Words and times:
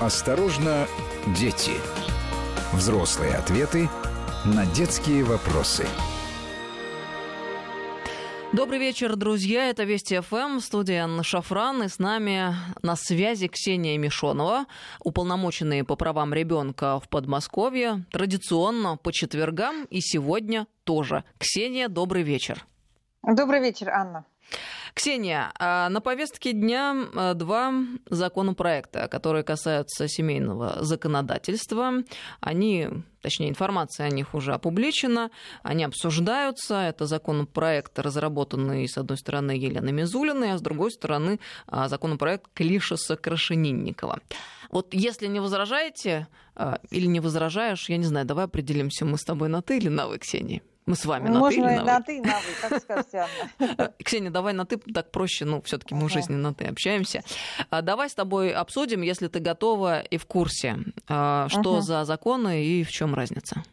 Осторожно, 0.00 0.86
дети. 1.38 1.72
Взрослые 2.74 3.34
ответы 3.34 3.88
на 4.44 4.66
детские 4.66 5.24
вопросы. 5.24 5.86
Добрый 8.52 8.78
вечер, 8.78 9.16
друзья. 9.16 9.70
Это 9.70 9.84
Вести 9.84 10.20
ФМ, 10.20 10.60
студия 10.60 11.04
Анна 11.04 11.22
Шафран. 11.22 11.82
И 11.84 11.88
с 11.88 11.98
нами 11.98 12.54
на 12.82 12.94
связи 12.94 13.48
Ксения 13.48 13.96
Мишонова, 13.96 14.66
уполномоченные 15.00 15.82
по 15.82 15.96
правам 15.96 16.34
ребенка 16.34 17.00
в 17.00 17.08
Подмосковье. 17.08 18.04
Традиционно 18.12 18.98
по 18.98 19.14
четвергам 19.14 19.86
и 19.86 20.00
сегодня 20.02 20.66
тоже. 20.84 21.24
Ксения, 21.38 21.88
добрый 21.88 22.22
вечер. 22.22 22.66
Добрый 23.22 23.60
вечер, 23.60 23.88
Анна. 23.88 24.26
Ксения, 24.96 25.52
а 25.58 25.90
на 25.90 26.00
повестке 26.00 26.54
дня 26.54 26.96
а, 27.14 27.34
два 27.34 27.70
законопроекта, 28.08 29.08
которые 29.08 29.44
касаются 29.44 30.08
семейного 30.08 30.82
законодательства. 30.82 32.02
Они, 32.40 32.88
точнее, 33.20 33.50
информация 33.50 34.06
о 34.06 34.08
них 34.08 34.34
уже 34.34 34.54
опубличена, 34.54 35.30
они 35.62 35.84
обсуждаются. 35.84 36.76
Это 36.76 37.04
законопроект, 37.04 37.98
разработанный, 37.98 38.88
с 38.88 38.96
одной 38.96 39.18
стороны, 39.18 39.50
Еленой 39.50 39.92
Мизулиной, 39.92 40.52
а 40.52 40.58
с 40.58 40.62
другой 40.62 40.90
стороны, 40.90 41.40
а, 41.66 41.88
законопроект 41.88 42.46
Клишеса 42.54 43.16
Крашенинникова. 43.16 44.20
Вот 44.70 44.94
если 44.94 45.26
не 45.26 45.40
возражаете 45.40 46.26
или 46.90 47.04
не 47.04 47.20
возражаешь, 47.20 47.90
я 47.90 47.98
не 47.98 48.06
знаю, 48.06 48.24
давай 48.24 48.46
определимся 48.46 49.04
мы 49.04 49.18
с 49.18 49.24
тобой 49.24 49.50
на 49.50 49.60
«ты» 49.60 49.76
или 49.76 49.90
на 49.90 50.08
«вы», 50.08 50.18
Ксения. 50.18 50.62
Мы 50.86 50.94
с 50.94 51.04
вами 51.04 51.28
на 51.28 51.40
Можно 51.40 51.66
ты 51.66 51.74
или 51.74 51.78
на, 51.78 51.84
на 51.84 52.00
ты, 52.00 52.22
на 52.22 52.34
вы, 52.34 52.68
как 52.68 52.80
скажете, 52.80 53.26
Анна. 53.58 53.92
Ксения, 54.04 54.30
давай 54.30 54.52
на 54.52 54.64
ты, 54.64 54.76
так 54.78 55.10
проще, 55.10 55.44
ну, 55.44 55.60
все 55.62 55.78
таки 55.78 55.96
мы 55.96 56.08
в 56.08 56.12
жизни 56.12 56.36
на 56.36 56.54
ты 56.54 56.66
общаемся. 56.66 57.22
А, 57.70 57.82
давай 57.82 58.08
с 58.08 58.14
тобой 58.14 58.52
обсудим, 58.52 59.02
если 59.02 59.26
ты 59.26 59.40
готова 59.40 60.00
и 60.00 60.16
в 60.16 60.26
курсе, 60.26 60.78
а, 61.08 61.48
что 61.48 61.80
за 61.80 62.04
законы 62.04 62.64
и 62.64 62.84
в 62.84 62.92
чем 62.92 63.16
разница. 63.16 63.64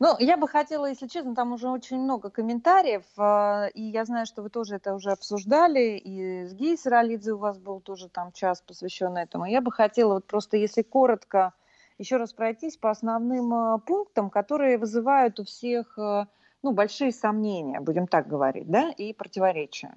Ну, 0.00 0.16
я 0.18 0.36
бы 0.36 0.48
хотела, 0.48 0.86
если 0.86 1.06
честно, 1.06 1.34
там 1.34 1.52
уже 1.52 1.68
очень 1.68 1.98
много 1.98 2.30
комментариев, 2.30 3.04
а, 3.16 3.66
и 3.72 3.82
я 3.82 4.04
знаю, 4.04 4.26
что 4.26 4.42
вы 4.42 4.50
тоже 4.50 4.76
это 4.76 4.94
уже 4.94 5.12
обсуждали, 5.12 5.98
и 5.98 6.46
с 6.46 6.54
Гей 6.54 6.76
Саралидзе 6.76 7.32
у 7.32 7.38
вас 7.38 7.58
был 7.58 7.80
тоже 7.80 8.08
там 8.08 8.32
час 8.32 8.60
посвященный 8.62 9.22
этому. 9.22 9.44
Я 9.44 9.60
бы 9.60 9.70
хотела 9.70 10.14
вот 10.14 10.26
просто, 10.26 10.56
если 10.56 10.82
коротко, 10.82 11.52
еще 11.98 12.16
раз 12.16 12.32
пройтись 12.32 12.76
по 12.76 12.90
основным 12.90 13.52
э, 13.52 13.78
пунктам, 13.80 14.30
которые 14.30 14.78
вызывают 14.78 15.40
у 15.40 15.44
всех 15.44 15.98
э, 15.98 16.26
ну, 16.62 16.72
большие 16.72 17.12
сомнения, 17.12 17.80
будем 17.80 18.06
так 18.06 18.26
говорить, 18.26 18.68
да, 18.68 18.90
и 18.90 19.12
противоречия. 19.12 19.94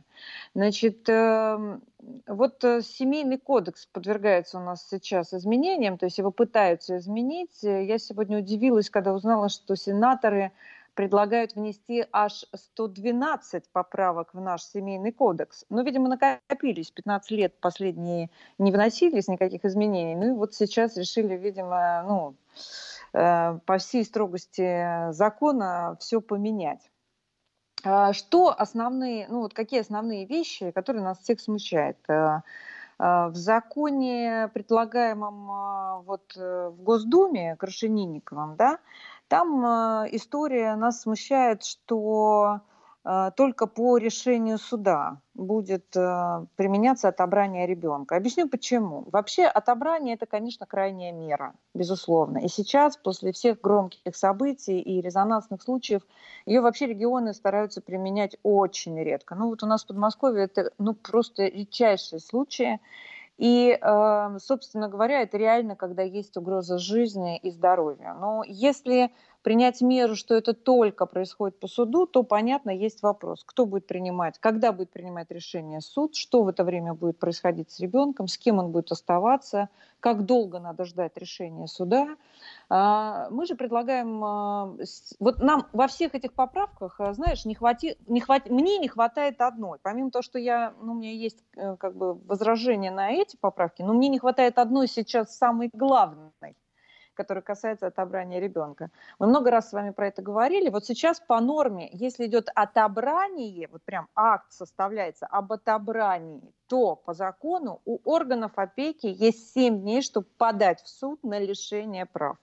Значит, 0.53 1.07
эм, 1.09 1.81
вот 2.27 2.63
э, 2.63 2.81
семейный 2.81 3.37
кодекс 3.37 3.87
подвергается 3.87 4.59
у 4.59 4.61
нас 4.61 4.87
сейчас 4.87 5.33
изменениям, 5.33 5.97
то 5.97 6.05
есть 6.05 6.17
его 6.17 6.31
пытаются 6.31 6.97
изменить. 6.97 7.63
Я 7.63 7.97
сегодня 7.97 8.39
удивилась, 8.39 8.89
когда 8.89 9.13
узнала, 9.13 9.49
что 9.49 9.75
сенаторы 9.75 10.51
предлагают 10.93 11.55
внести 11.55 12.05
аж 12.11 12.45
112 12.53 13.69
поправок 13.69 14.33
в 14.33 14.41
наш 14.41 14.63
семейный 14.63 15.11
кодекс. 15.11 15.65
Ну, 15.69 15.83
видимо, 15.83 16.09
накопились, 16.09 16.91
15 16.91 17.31
лет 17.31 17.59
последние 17.59 18.29
не 18.57 18.71
вносились 18.71 19.27
никаких 19.27 19.65
изменений, 19.65 20.15
ну 20.15 20.27
и 20.27 20.37
вот 20.37 20.53
сейчас 20.53 20.97
решили, 20.97 21.35
видимо, 21.35 22.03
ну, 22.07 22.35
э, 23.13 23.59
по 23.65 23.77
всей 23.77 24.03
строгости 24.03 25.11
закона 25.11 25.97
все 25.99 26.21
поменять. 26.21 26.89
А 27.83 28.13
что 28.13 28.53
основные, 28.55 29.27
ну 29.29 29.41
вот 29.41 29.53
какие 29.53 29.79
основные 29.79 30.25
вещи, 30.25 30.71
которые 30.71 31.03
нас 31.03 31.19
всех 31.19 31.39
смущают? 31.39 31.97
Э, 32.09 32.41
э, 32.99 33.27
в 33.27 33.35
законе, 33.35 34.49
предлагаемом 34.53 36.03
вот 36.03 36.35
в 36.35 36.75
Госдуме 36.83 37.55
Крашенинниковым, 37.55 38.55
да, 38.57 38.77
там 39.31 39.65
э, 39.65 40.09
история 40.11 40.75
нас 40.75 41.03
смущает, 41.03 41.63
что 41.63 42.59
э, 43.05 43.31
только 43.37 43.65
по 43.65 43.95
решению 43.95 44.57
суда 44.57 45.21
будет 45.33 45.95
э, 45.95 46.45
применяться 46.57 47.07
отобрание 47.07 47.65
ребенка. 47.65 48.17
Объясню 48.17 48.49
почему. 48.49 49.05
Вообще 49.09 49.45
отобрание 49.45 50.15
это, 50.15 50.25
конечно, 50.25 50.65
крайняя 50.65 51.13
мера, 51.13 51.53
безусловно. 51.73 52.39
И 52.39 52.49
сейчас, 52.49 52.97
после 52.97 53.31
всех 53.31 53.61
громких 53.61 54.17
событий 54.17 54.81
и 54.81 54.99
резонансных 54.99 55.61
случаев, 55.63 56.01
ее 56.45 56.59
вообще 56.59 56.87
регионы 56.87 57.33
стараются 57.33 57.79
применять 57.79 58.35
очень 58.43 59.01
редко. 59.01 59.35
Ну 59.35 59.47
вот 59.47 59.63
у 59.63 59.65
нас 59.65 59.85
в 59.85 59.87
Подмосковье 59.87 60.43
это 60.43 60.73
ну, 60.77 60.93
просто 60.93 61.45
редчайшие 61.45 62.19
случаи. 62.19 62.81
И, 63.41 63.71
эм, 63.71 64.37
собственно 64.39 64.87
говоря, 64.87 65.23
это 65.23 65.35
реально, 65.35 65.75
когда 65.75 66.03
есть 66.03 66.37
угроза 66.37 66.77
жизни 66.77 67.39
и 67.39 67.49
здоровья. 67.49 68.13
Но 68.13 68.43
если 68.45 69.11
принять 69.41 69.81
меру, 69.81 70.15
что 70.15 70.35
это 70.35 70.53
только 70.53 71.05
происходит 71.05 71.59
по 71.59 71.67
суду, 71.67 72.05
то, 72.05 72.23
понятно, 72.23 72.69
есть 72.69 73.01
вопрос, 73.01 73.43
кто 73.45 73.65
будет 73.65 73.87
принимать, 73.87 74.39
когда 74.39 74.71
будет 74.71 74.91
принимать 74.91 75.31
решение 75.31 75.81
суд, 75.81 76.15
что 76.15 76.43
в 76.43 76.47
это 76.47 76.63
время 76.63 76.93
будет 76.93 77.19
происходить 77.19 77.71
с 77.71 77.79
ребенком, 77.79 78.27
с 78.27 78.37
кем 78.37 78.59
он 78.59 78.71
будет 78.71 78.91
оставаться, 78.91 79.69
как 79.99 80.25
долго 80.25 80.59
надо 80.59 80.85
ждать 80.85 81.17
решения 81.17 81.67
суда. 81.67 82.07
А, 82.69 83.29
мы 83.29 83.45
же 83.45 83.55
предлагаем, 83.55 84.23
а, 84.23 84.75
вот 85.19 85.39
нам 85.39 85.67
во 85.73 85.87
всех 85.87 86.15
этих 86.15 86.33
поправках, 86.33 86.99
а, 86.99 87.13
знаешь, 87.13 87.45
не 87.45 87.55
хвати, 87.55 87.97
не 88.07 88.19
хват, 88.19 88.49
мне 88.49 88.77
не 88.77 88.87
хватает 88.87 89.41
одной. 89.41 89.79
Помимо 89.81 90.11
того, 90.11 90.23
что 90.23 90.39
я, 90.39 90.73
ну, 90.81 90.93
у 90.93 90.95
меня 90.95 91.11
есть 91.11 91.43
э, 91.55 91.75
как 91.77 91.95
бы 91.95 92.15
возражение 92.15 92.91
на 92.91 93.11
эти 93.11 93.37
поправки, 93.37 93.81
но 93.81 93.93
мне 93.93 94.07
не 94.07 94.19
хватает 94.19 94.57
одной 94.57 94.87
сейчас 94.87 95.37
самой 95.37 95.69
главной 95.73 96.31
который 97.21 97.43
касается 97.43 97.87
отобрания 97.87 98.39
ребенка. 98.39 98.89
Мы 99.19 99.27
много 99.27 99.51
раз 99.51 99.69
с 99.69 99.73
вами 99.73 99.91
про 99.91 100.07
это 100.07 100.23
говорили. 100.23 100.69
Вот 100.69 100.85
сейчас 100.85 101.19
по 101.19 101.39
норме, 101.39 101.89
если 101.93 102.25
идет 102.25 102.49
отобрание, 102.55 103.67
вот 103.71 103.83
прям 103.83 104.07
акт 104.15 104.51
составляется 104.51 105.27
об 105.27 105.53
отобрании, 105.53 106.51
то 106.67 106.95
по 106.95 107.13
закону 107.13 107.81
у 107.85 107.99
органов 108.03 108.53
опеки 108.55 109.05
есть 109.05 109.53
7 109.53 109.81
дней, 109.81 110.01
чтобы 110.01 110.27
подать 110.37 110.81
в 110.81 110.89
суд 110.89 111.23
на 111.23 111.39
лишение 111.39 112.07
прав 112.07 112.37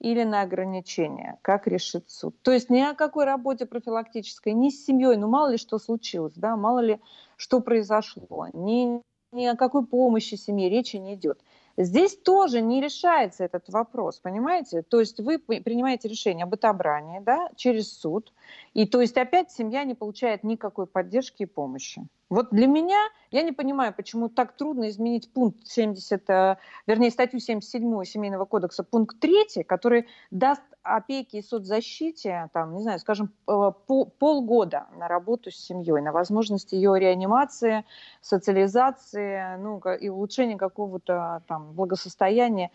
или 0.00 0.22
на 0.24 0.42
ограничение, 0.42 1.38
как 1.40 1.66
решит 1.66 2.10
суд. 2.10 2.36
То 2.42 2.52
есть 2.52 2.68
ни 2.68 2.80
о 2.80 2.94
какой 2.94 3.24
работе 3.24 3.64
профилактической, 3.64 4.52
ни 4.52 4.68
с 4.68 4.84
семьей, 4.84 5.16
ну 5.16 5.28
мало 5.28 5.52
ли 5.52 5.56
что 5.56 5.78
случилось, 5.78 6.34
да, 6.36 6.56
мало 6.56 6.80
ли 6.80 7.00
что 7.36 7.60
произошло, 7.60 8.48
ни, 8.52 9.00
ни 9.32 9.46
о 9.46 9.56
какой 9.56 9.86
помощи 9.86 10.34
семье 10.34 10.68
речи 10.68 10.96
не 10.96 11.14
идет. 11.14 11.40
Здесь 11.76 12.16
тоже 12.16 12.60
не 12.60 12.80
решается 12.80 13.44
этот 13.44 13.68
вопрос, 13.68 14.20
понимаете? 14.20 14.82
То 14.82 15.00
есть 15.00 15.18
вы 15.18 15.38
принимаете 15.38 16.08
решение 16.08 16.44
об 16.44 16.54
отобрании 16.54 17.20
да, 17.20 17.48
через 17.56 17.92
суд, 17.98 18.32
и 18.74 18.86
то 18.86 19.00
есть 19.00 19.16
опять 19.16 19.50
семья 19.50 19.84
не 19.84 19.94
получает 19.94 20.44
никакой 20.44 20.86
поддержки 20.86 21.42
и 21.42 21.46
помощи. 21.46 22.06
Вот 22.30 22.50
для 22.50 22.66
меня, 22.66 22.98
я 23.30 23.42
не 23.42 23.52
понимаю, 23.52 23.92
почему 23.94 24.28
так 24.28 24.56
трудно 24.56 24.88
изменить 24.88 25.32
пункт 25.32 25.66
70, 25.66 26.30
э, 26.30 26.56
вернее, 26.86 27.10
статью 27.10 27.38
77 27.40 28.04
Семейного 28.04 28.44
кодекса, 28.44 28.82
пункт 28.82 29.18
3, 29.20 29.64
который 29.64 30.06
даст 30.30 30.62
опеке 30.84 31.38
и 31.38 31.42
соцзащите, 31.42 32.50
там, 32.52 32.74
не 32.74 32.82
знаю, 32.82 32.98
скажем, 32.98 33.32
по, 33.46 33.72
полгода 33.72 34.86
на 34.96 35.08
работу 35.08 35.50
с 35.50 35.56
семьей, 35.56 36.00
на 36.02 36.12
возможность 36.12 36.72
ее 36.72 36.98
реанимации, 36.98 37.84
социализации, 38.20 39.56
ну, 39.56 39.80
и 39.94 40.08
улучшения 40.08 40.56
какого-то 40.56 41.42
там 41.48 41.72
благосостояния. 41.72 42.70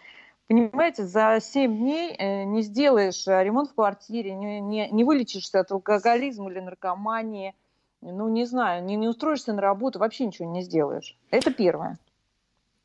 Понимаете, 0.47 1.05
за 1.05 1.37
7 1.39 1.77
дней 1.77 2.15
э, 2.17 2.43
не 2.43 2.63
сделаешь 2.63 3.27
ремонт 3.27 3.69
в 3.69 3.75
квартире, 3.75 4.33
не, 4.33 4.59
не, 4.59 4.89
не 4.89 5.03
вылечишься 5.03 5.59
от 5.59 5.71
алкоголизма 5.71 6.49
или 6.49 6.59
наркомании, 6.59 7.53
ну, 8.01 8.27
не 8.29 8.45
знаю, 8.45 8.83
не, 8.83 8.95
не 8.95 9.07
устроишься 9.07 9.53
на 9.53 9.61
работу, 9.61 9.99
вообще 9.99 10.25
ничего 10.25 10.49
не 10.49 10.61
сделаешь. 10.61 11.17
Это 11.31 11.53
первое. 11.53 11.99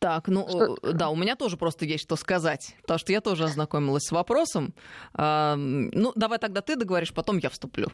Так, 0.05 0.29
ну 0.29 0.47
что... 0.47 0.77
Э, 0.83 0.93
да, 0.93 1.09
у 1.09 1.17
меня 1.17 1.35
тоже 1.35 1.57
просто 1.57 1.87
есть 1.87 2.05
что 2.05 2.17
сказать, 2.17 2.77
потому 2.83 2.99
что 2.99 3.11
я 3.11 3.23
тоже 3.23 3.45
ознакомилась 3.45 4.03
с 4.03 4.13
вопросом. 4.13 4.75
Ну, 5.17 6.13
давай 6.15 6.39
тогда 6.39 6.61
ты 6.61 6.77
договоришь, 6.77 7.15
потом 7.15 7.39
я 7.39 7.49
вступлю. 7.49 7.89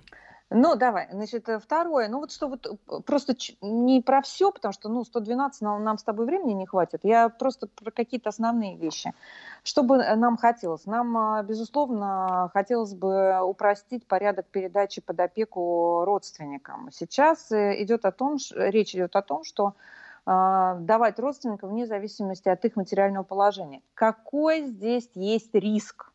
Ну, 0.53 0.75
давай. 0.75 1.07
Значит, 1.13 1.49
э, 1.49 1.61
второе. 1.61 2.09
Ну, 2.09 2.19
вот 2.19 2.33
что 2.33 2.49
вот 2.49 2.67
э, 2.67 3.01
просто 3.07 3.37
не 3.61 4.03
про 4.03 4.23
все, 4.23 4.51
потому 4.51 4.73
что, 4.73 4.89
ну, 4.89 5.05
112 5.05 5.61
нам, 5.63 5.85
нам 5.85 5.99
с 5.99 6.03
тобой 6.03 6.27
времени 6.27 6.55
не 6.55 6.67
хватит. 6.67 7.03
Я 7.05 7.29
просто 7.29 7.69
про 7.69 7.93
какие-то 7.93 8.31
основные 8.31 8.77
вещи. 8.77 9.13
Что 9.63 9.85
бы 9.85 9.99
нам 9.99 10.37
хотелось? 10.37 10.87
Нам, 10.87 11.47
безусловно, 11.47 12.51
хотелось 12.53 12.95
бы 12.95 13.41
упростить 13.41 14.05
порядок 14.09 14.47
передачи 14.47 15.01
под 15.01 15.21
опеку 15.21 16.05
родственникам. 16.05 16.89
Сейчас 16.91 17.53
идет 17.53 18.05
о 18.05 18.11
том, 18.11 18.39
речь 18.57 18.97
идет 18.97 19.15
о 19.15 19.23
том, 19.23 19.45
что 19.45 19.75
давать 20.27 21.19
родственникам 21.19 21.71
вне 21.71 21.87
зависимости 21.87 22.49
от 22.49 22.65
их 22.65 22.77
материального 22.77 23.25
положения. 23.25 23.83
Какой 23.95 24.63
здесь 24.67 25.11
есть 25.15 25.55
риск? 25.55 26.11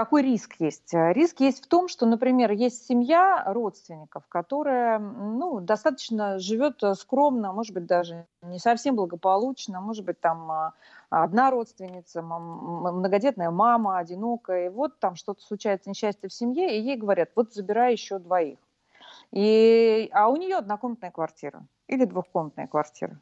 какой 0.00 0.22
риск 0.22 0.54
есть? 0.60 0.94
Риск 0.94 1.40
есть 1.40 1.62
в 1.62 1.66
том, 1.66 1.86
что, 1.88 2.06
например, 2.06 2.52
есть 2.52 2.86
семья 2.86 3.42
родственников, 3.46 4.26
которая 4.28 4.98
ну, 4.98 5.60
достаточно 5.60 6.38
живет 6.38 6.82
скромно, 6.98 7.52
может 7.52 7.74
быть, 7.74 7.84
даже 7.84 8.26
не 8.40 8.58
совсем 8.58 8.96
благополучно, 8.96 9.82
может 9.82 10.06
быть, 10.06 10.18
там 10.18 10.50
а, 10.50 10.72
одна 11.10 11.50
родственница, 11.50 12.22
многодетная 12.22 13.50
мама, 13.50 13.98
одинокая, 13.98 14.66
и 14.66 14.68
вот 14.70 14.98
там 15.00 15.16
что-то 15.16 15.42
случается, 15.42 15.90
несчастье 15.90 16.30
в 16.30 16.32
семье, 16.32 16.78
и 16.78 16.80
ей 16.80 16.96
говорят, 16.96 17.30
вот 17.36 17.52
забирай 17.52 17.92
еще 17.92 18.18
двоих. 18.18 18.58
И, 19.32 20.08
а 20.12 20.28
у 20.28 20.36
нее 20.36 20.56
однокомнатная 20.56 21.10
квартира 21.10 21.62
или 21.90 22.04
двухкомнатная 22.04 22.66
квартира. 22.66 23.20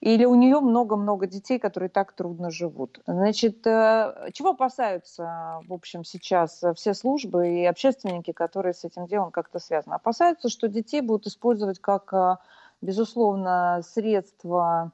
Или 0.00 0.24
у 0.24 0.34
нее 0.34 0.60
много-много 0.60 1.26
детей, 1.26 1.58
которые 1.58 1.90
так 1.90 2.12
трудно 2.14 2.50
живут. 2.50 3.00
Значит, 3.06 3.66
э, 3.66 4.30
чего 4.32 4.50
опасаются, 4.50 5.60
в 5.68 5.74
общем, 5.74 6.04
сейчас 6.04 6.62
все 6.74 6.94
службы 6.94 7.60
и 7.60 7.66
общественники, 7.66 8.32
которые 8.32 8.72
с 8.72 8.84
этим 8.84 9.06
делом 9.06 9.30
как-то 9.30 9.58
связаны? 9.58 9.94
Опасаются, 9.94 10.48
что 10.48 10.68
детей 10.68 11.02
будут 11.02 11.26
использовать 11.26 11.78
как, 11.80 12.14
э, 12.14 12.36
безусловно, 12.80 13.82
средство 13.84 14.92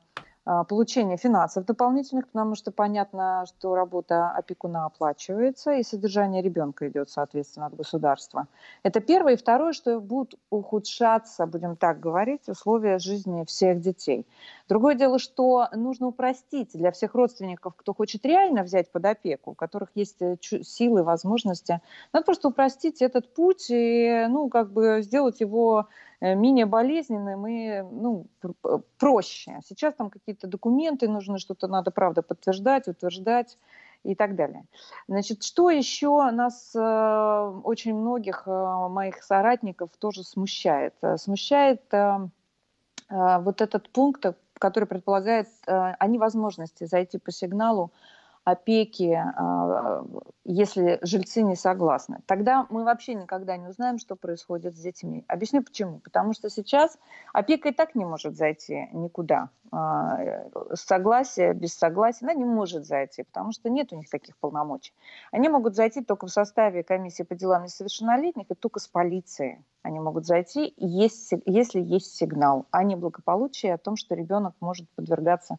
а, 0.49 0.63
получения 0.63 1.17
финансов 1.17 1.67
дополнительных, 1.67 2.29
потому 2.29 2.55
что 2.55 2.71
понятно, 2.71 3.47
что 3.49 3.75
работа 3.75 4.31
опекуна 4.31 4.87
оплачивается, 4.87 5.73
и 5.73 5.83
содержание 5.83 6.41
ребенка 6.41 6.89
идет, 6.89 7.11
соответственно, 7.11 7.67
от 7.67 7.75
государства. 7.75 8.47
Это 8.85 9.01
первое. 9.01 9.33
И 9.33 9.37
второе, 9.37 9.73
что 9.73 9.99
будут 9.99 10.39
ухудшаться, 10.51 11.47
будем 11.47 11.75
так 11.75 11.99
говорить, 11.99 12.49
условия 12.49 13.01
жизни 13.01 13.45
всех 13.45 13.81
детей. 13.81 14.25
Другое 14.69 14.95
дело, 14.95 15.19
что 15.19 15.67
нужно 15.73 16.07
упростить 16.07 16.71
для 16.75 16.93
всех 16.93 17.17
родственников, 17.17 17.75
кто 17.77 17.93
хочет 17.93 18.25
реально 18.25 18.63
взять 18.63 18.93
под 18.93 19.05
опеку, 19.05 19.51
у 19.51 19.55
которых 19.55 19.89
есть 19.97 20.23
э, 20.23 20.37
силы, 20.41 21.03
возможности. 21.03 21.81
Надо 22.13 22.25
просто 22.25 22.49
упростить 22.49 23.03
этот 23.03 23.35
путь 23.35 23.67
и 23.69 24.27
ну, 24.29 24.49
как 24.49 24.71
бы 24.71 25.01
сделать 25.03 25.41
его 25.41 25.89
менее 26.21 26.67
болезненным 26.67 27.47
и 27.47 27.83
ну, 27.83 28.27
проще. 28.99 29.61
Сейчас 29.65 29.95
там 29.95 30.11
какие-то 30.11 30.47
документы 30.47 31.09
нужны, 31.09 31.39
что-то 31.39 31.69
надо, 31.69 31.91
правда, 31.91 32.23
подтверждать, 32.23 32.89
утверждать 32.89 33.59
и 34.03 34.15
так 34.15 34.37
далее. 34.37 34.65
Значит, 35.09 35.43
что 35.43 35.71
еще 35.71 36.31
нас, 36.31 36.73
э, 36.75 37.61
очень 37.65 37.95
многих 37.95 38.45
э, 38.47 38.89
моих 38.89 39.23
соратников 39.23 39.91
тоже 39.99 40.25
смущает? 40.25 40.95
Смущает 41.17 41.83
вот 43.09 43.61
этот 43.61 43.89
пункт, 43.91 44.27
который 44.59 44.87
предполагает 44.87 45.49
о 45.67 46.07
невозможности 46.09 46.83
зайти 46.85 47.19
по 47.19 47.31
сигналу 47.31 47.93
опеки, 48.47 49.13
а, 49.13 50.05
если 50.45 51.01
жильцы 51.03 51.43
не 51.43 51.57
согласны. 51.57 52.21
Тогда 52.27 52.65
мы 52.71 52.85
вообще 52.85 53.15
никогда 53.15 53.57
не 53.57 53.67
узнаем, 53.67 53.99
что 53.99 54.15
происходит 54.15 54.77
с 54.77 54.81
детьми. 54.81 55.25
Объясню 55.27 55.65
почему. 55.65 55.99
Потому 55.99 56.33
что 56.33 56.49
сейчас 56.49 56.97
опека 57.33 57.71
и 57.71 57.73
так 57.73 57.97
не 57.97 58.05
может 58.05 58.37
зайти 58.37 58.89
никуда. 58.93 59.51
А, 59.73 60.45
согласие, 60.75 61.55
без 61.55 61.75
согласия, 61.75 62.25
она 62.25 62.35
не 62.35 62.45
может 62.45 62.87
зайти, 62.87 63.25
потому 63.25 63.51
что 63.51 63.69
нет 63.69 63.93
у 63.93 63.97
них 63.97 64.09
таких 64.09 64.37
полномочий. 64.37 64.95
Они 65.33 65.49
могут 65.49 65.75
зайти 65.75 66.05
только 66.05 66.29
в 66.29 66.31
составе 66.31 66.85
комиссии 66.85 67.25
по 67.25 67.35
делам 67.35 67.65
несовершеннолетних 67.65 68.47
и 68.49 68.55
только 68.55 68.79
с 68.79 68.87
полицией. 68.87 69.59
Они 69.83 69.99
могут 69.99 70.25
зайти, 70.25 70.73
если 70.77 71.81
есть 71.81 72.15
сигнал 72.15 72.67
о 72.71 72.85
неблагополучии, 72.85 73.71
о 73.71 73.79
том, 73.79 73.97
что 73.97 74.15
ребенок 74.15 74.55
может 74.61 74.89
подвергаться 74.91 75.59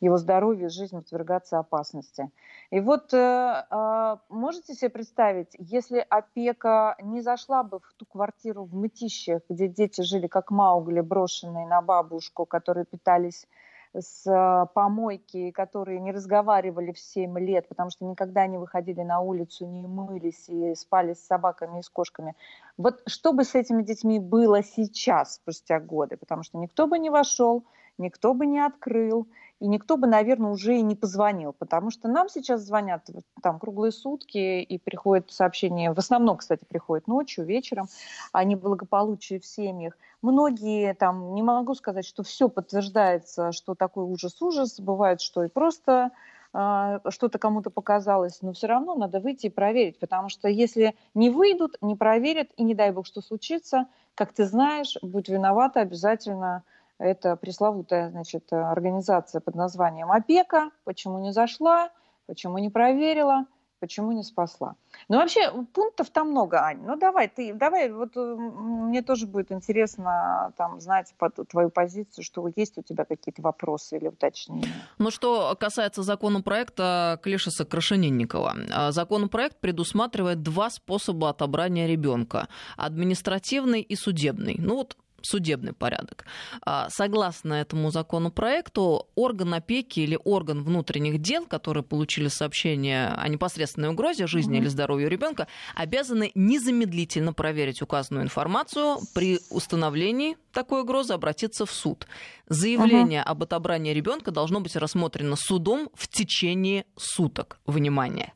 его 0.00 0.16
здоровью, 0.16 0.70
жизнь 0.70 0.96
подвергаться 0.96 1.58
опасности. 1.58 2.30
И 2.70 2.80
вот 2.80 3.14
э, 3.14 3.64
э, 3.70 4.16
можете 4.28 4.74
себе 4.74 4.90
представить, 4.90 5.54
если 5.58 6.04
опека 6.08 6.96
не 7.02 7.20
зашла 7.20 7.62
бы 7.62 7.80
в 7.80 7.92
ту 7.96 8.06
квартиру 8.06 8.64
в 8.64 8.74
Мытищах, 8.74 9.42
где 9.48 9.68
дети 9.68 10.00
жили 10.02 10.26
как 10.26 10.50
Маугли, 10.50 11.00
брошенные 11.00 11.66
на 11.66 11.80
бабушку, 11.82 12.44
которые 12.44 12.84
питались 12.84 13.46
с 13.94 14.26
э, 14.26 14.66
помойки, 14.74 15.50
которые 15.50 16.00
не 16.00 16.12
разговаривали 16.12 16.92
в 16.92 16.98
7 16.98 17.38
лет, 17.38 17.68
потому 17.68 17.90
что 17.90 18.04
никогда 18.04 18.46
не 18.46 18.58
выходили 18.58 19.02
на 19.02 19.20
улицу, 19.20 19.66
не 19.66 19.86
мылись 19.86 20.48
и 20.48 20.74
спали 20.74 21.14
с 21.14 21.26
собаками 21.26 21.80
и 21.80 21.82
с 21.82 21.88
кошками. 21.88 22.34
Вот 22.76 23.02
что 23.06 23.32
бы 23.32 23.44
с 23.44 23.54
этими 23.54 23.82
детьми 23.82 24.18
было 24.18 24.62
сейчас, 24.62 25.36
спустя 25.36 25.80
годы, 25.80 26.16
потому 26.16 26.42
что 26.42 26.58
никто 26.58 26.86
бы 26.86 26.98
не 26.98 27.10
вошел, 27.10 27.64
никто 27.98 28.34
бы 28.34 28.46
не 28.46 28.60
открыл, 28.60 29.26
и 29.58 29.66
никто 29.68 29.96
бы, 29.96 30.06
наверное, 30.06 30.50
уже 30.50 30.76
и 30.76 30.82
не 30.82 30.94
позвонил, 30.94 31.54
потому 31.54 31.90
что 31.90 32.08
нам 32.08 32.28
сейчас 32.28 32.60
звонят 32.60 33.08
там 33.42 33.58
круглые 33.58 33.90
сутки, 33.90 34.60
и 34.60 34.78
приходят 34.78 35.30
сообщения, 35.30 35.92
в 35.92 35.98
основном, 35.98 36.36
кстати, 36.36 36.64
приходят 36.68 37.06
ночью, 37.06 37.46
вечером, 37.46 37.88
о 38.32 38.44
неблагополучии 38.44 39.38
в 39.38 39.46
семьях. 39.46 39.96
Многие 40.20 40.92
там, 40.94 41.34
не 41.34 41.42
могу 41.42 41.74
сказать, 41.74 42.04
что 42.04 42.22
все 42.22 42.48
подтверждается, 42.48 43.52
что 43.52 43.74
такой 43.74 44.04
ужас-ужас, 44.04 44.78
бывает, 44.78 45.22
что 45.22 45.44
и 45.44 45.48
просто 45.48 46.10
э, 46.52 46.98
что-то 47.08 47.38
кому-то 47.38 47.70
показалось, 47.70 48.42
но 48.42 48.52
все 48.52 48.66
равно 48.66 48.94
надо 48.94 49.20
выйти 49.20 49.46
и 49.46 49.50
проверить, 49.50 49.98
потому 49.98 50.28
что 50.28 50.48
если 50.48 50.94
не 51.14 51.30
выйдут, 51.30 51.78
не 51.80 51.96
проверят, 51.96 52.48
и 52.56 52.62
не 52.62 52.74
дай 52.74 52.90
бог, 52.92 53.06
что 53.06 53.22
случится, 53.22 53.86
как 54.14 54.34
ты 54.34 54.44
знаешь, 54.44 54.98
будь 55.00 55.30
виновата, 55.30 55.80
обязательно 55.80 56.62
это 56.98 57.36
пресловутая 57.36 58.10
значит, 58.10 58.52
организация 58.52 59.40
под 59.40 59.54
названием 59.54 60.10
«Опека». 60.10 60.70
Почему 60.84 61.18
не 61.18 61.32
зашла, 61.32 61.90
почему 62.26 62.58
не 62.58 62.70
проверила, 62.70 63.46
почему 63.80 64.12
не 64.12 64.22
спасла. 64.22 64.74
Ну, 65.08 65.18
вообще, 65.18 65.52
пунктов 65.72 66.10
там 66.10 66.30
много, 66.30 66.62
Ань. 66.62 66.80
Ну, 66.82 66.96
давай, 66.96 67.28
ты, 67.28 67.52
давай, 67.52 67.92
вот 67.92 68.16
мне 68.16 69.02
тоже 69.02 69.26
будет 69.26 69.52
интересно 69.52 70.52
там 70.56 70.80
знать 70.80 71.14
под 71.18 71.36
твою 71.48 71.70
позицию, 71.70 72.24
что 72.24 72.48
есть 72.56 72.78
у 72.78 72.82
тебя 72.82 73.04
какие-то 73.04 73.42
вопросы 73.42 73.98
или 73.98 74.08
уточнения. 74.08 74.72
Ну, 74.98 75.10
что 75.10 75.56
касается 75.58 76.02
законопроекта 76.02 77.20
Клишеса 77.22 77.64
Крашенинникова. 77.64 78.54
А, 78.72 78.92
законопроект 78.92 79.60
предусматривает 79.60 80.42
два 80.42 80.70
способа 80.70 81.30
отобрания 81.30 81.86
ребенка. 81.86 82.48
Административный 82.76 83.82
и 83.82 83.94
судебный. 83.94 84.56
Ну, 84.58 84.76
вот 84.76 84.96
судебный 85.26 85.72
порядок. 85.72 86.24
А, 86.62 86.88
согласно 86.90 87.54
этому 87.54 87.90
законопроекту, 87.90 89.08
орган 89.14 89.54
опеки 89.54 90.00
или 90.00 90.18
орган 90.24 90.62
внутренних 90.62 91.20
дел, 91.20 91.46
которые 91.46 91.82
получили 91.82 92.28
сообщение 92.28 93.08
о 93.08 93.28
непосредственной 93.28 93.90
угрозе 93.90 94.26
жизни 94.26 94.58
mm-hmm. 94.58 94.62
или 94.62 94.68
здоровью 94.68 95.08
ребенка, 95.08 95.46
обязаны 95.74 96.32
незамедлительно 96.34 97.32
проверить 97.32 97.82
указанную 97.82 98.24
информацию 98.24 98.98
при 99.14 99.38
установлении 99.50 100.36
такой 100.52 100.82
угрозы 100.82 101.12
обратиться 101.12 101.66
в 101.66 101.70
суд. 101.70 102.06
Заявление 102.48 103.20
угу. 103.20 103.30
об 103.30 103.42
отобрании 103.42 103.92
ребенка 103.92 104.30
должно 104.30 104.60
быть 104.60 104.74
рассмотрено 104.74 105.36
судом 105.36 105.90
в 105.94 106.08
течение 106.08 106.86
суток. 106.96 107.60
Внимание. 107.66 108.32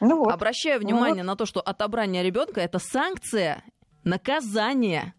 Ну 0.00 0.18
вот. 0.18 0.32
Обращаю 0.32 0.80
внимание 0.80 1.22
ну 1.22 1.30
вот. 1.30 1.34
на 1.34 1.36
то, 1.36 1.46
что 1.46 1.60
отобрание 1.60 2.22
ребенка 2.22 2.60
это 2.60 2.78
санкция, 2.78 3.62
наказание 4.02 5.14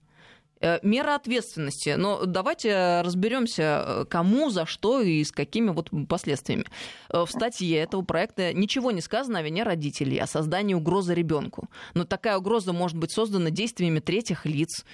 мера 0.84 1.15
ответственности. 1.15 1.95
Но 1.98 2.25
давайте 2.25 3.01
разберемся, 3.01 3.84
э, 3.86 4.05
кому, 4.05 4.50
за 4.50 4.65
что 4.65 5.01
и 5.01 5.24
с 5.24 5.31
какими 5.31 5.69
вот 5.69 5.89
последствиями. 6.07 6.65
Э, 7.10 7.25
в 7.25 7.29
статье 7.29 7.77
этого 7.77 8.01
проекта 8.01 8.53
ничего 8.53 8.91
не 8.91 9.01
сказано 9.01 9.39
о 9.39 9.41
вине 9.41 9.63
родителей, 9.63 10.19
о 10.19 10.27
создании 10.27 10.74
угрозы 10.74 11.13
ребенку. 11.13 11.69
Но 11.93 12.05
такая 12.05 12.38
угроза 12.38 12.74
может 12.74 12.98
быть 12.98 13.12
создана 13.12 13.50
действиями 13.50 14.00
третьих 14.00 14.45
лиц, 14.45 14.86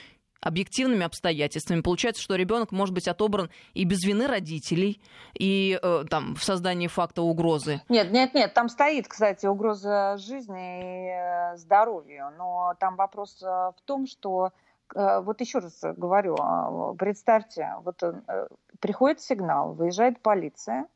объективными 0.42 1.06
обстоятельствами. 1.06 1.82
Получается, 1.82 2.24
что 2.24 2.36
ребенок 2.36 2.72
может 2.72 2.96
быть 2.96 3.08
отобран 3.08 3.51
и 3.75 3.84
без 3.84 4.04
вины 4.04 4.25
родителей, 4.25 5.00
и 5.38 5.80
э, 5.82 6.04
там 6.10 6.36
в 6.36 6.44
создании 6.44 6.88
факта 6.88 7.22
угрозы. 7.22 7.82
Нет, 7.90 8.12
нет, 8.12 8.34
нет, 8.34 8.54
там 8.54 8.68
стоит, 8.68 9.08
кстати, 9.08 9.46
угроза 9.46 10.18
жизни 10.18 11.54
и 11.54 11.58
здоровью, 11.58 12.32
но 12.38 12.74
там 12.80 12.96
вопрос 12.96 13.40
в 13.40 13.75
том, 13.86 14.08
что 14.08 14.51
Э, 14.51 14.71
вот 14.94 15.42
еще 15.42 15.60
раз 15.60 15.80
говорю, 15.82 16.36
а, 16.40 16.94
представьте, 16.94 17.74
вот 17.84 18.02
э, 18.04 18.48
приходит 18.80 19.22
сигнал, 19.22 19.74
выезжает 19.74 20.22
полиция, 20.22 20.88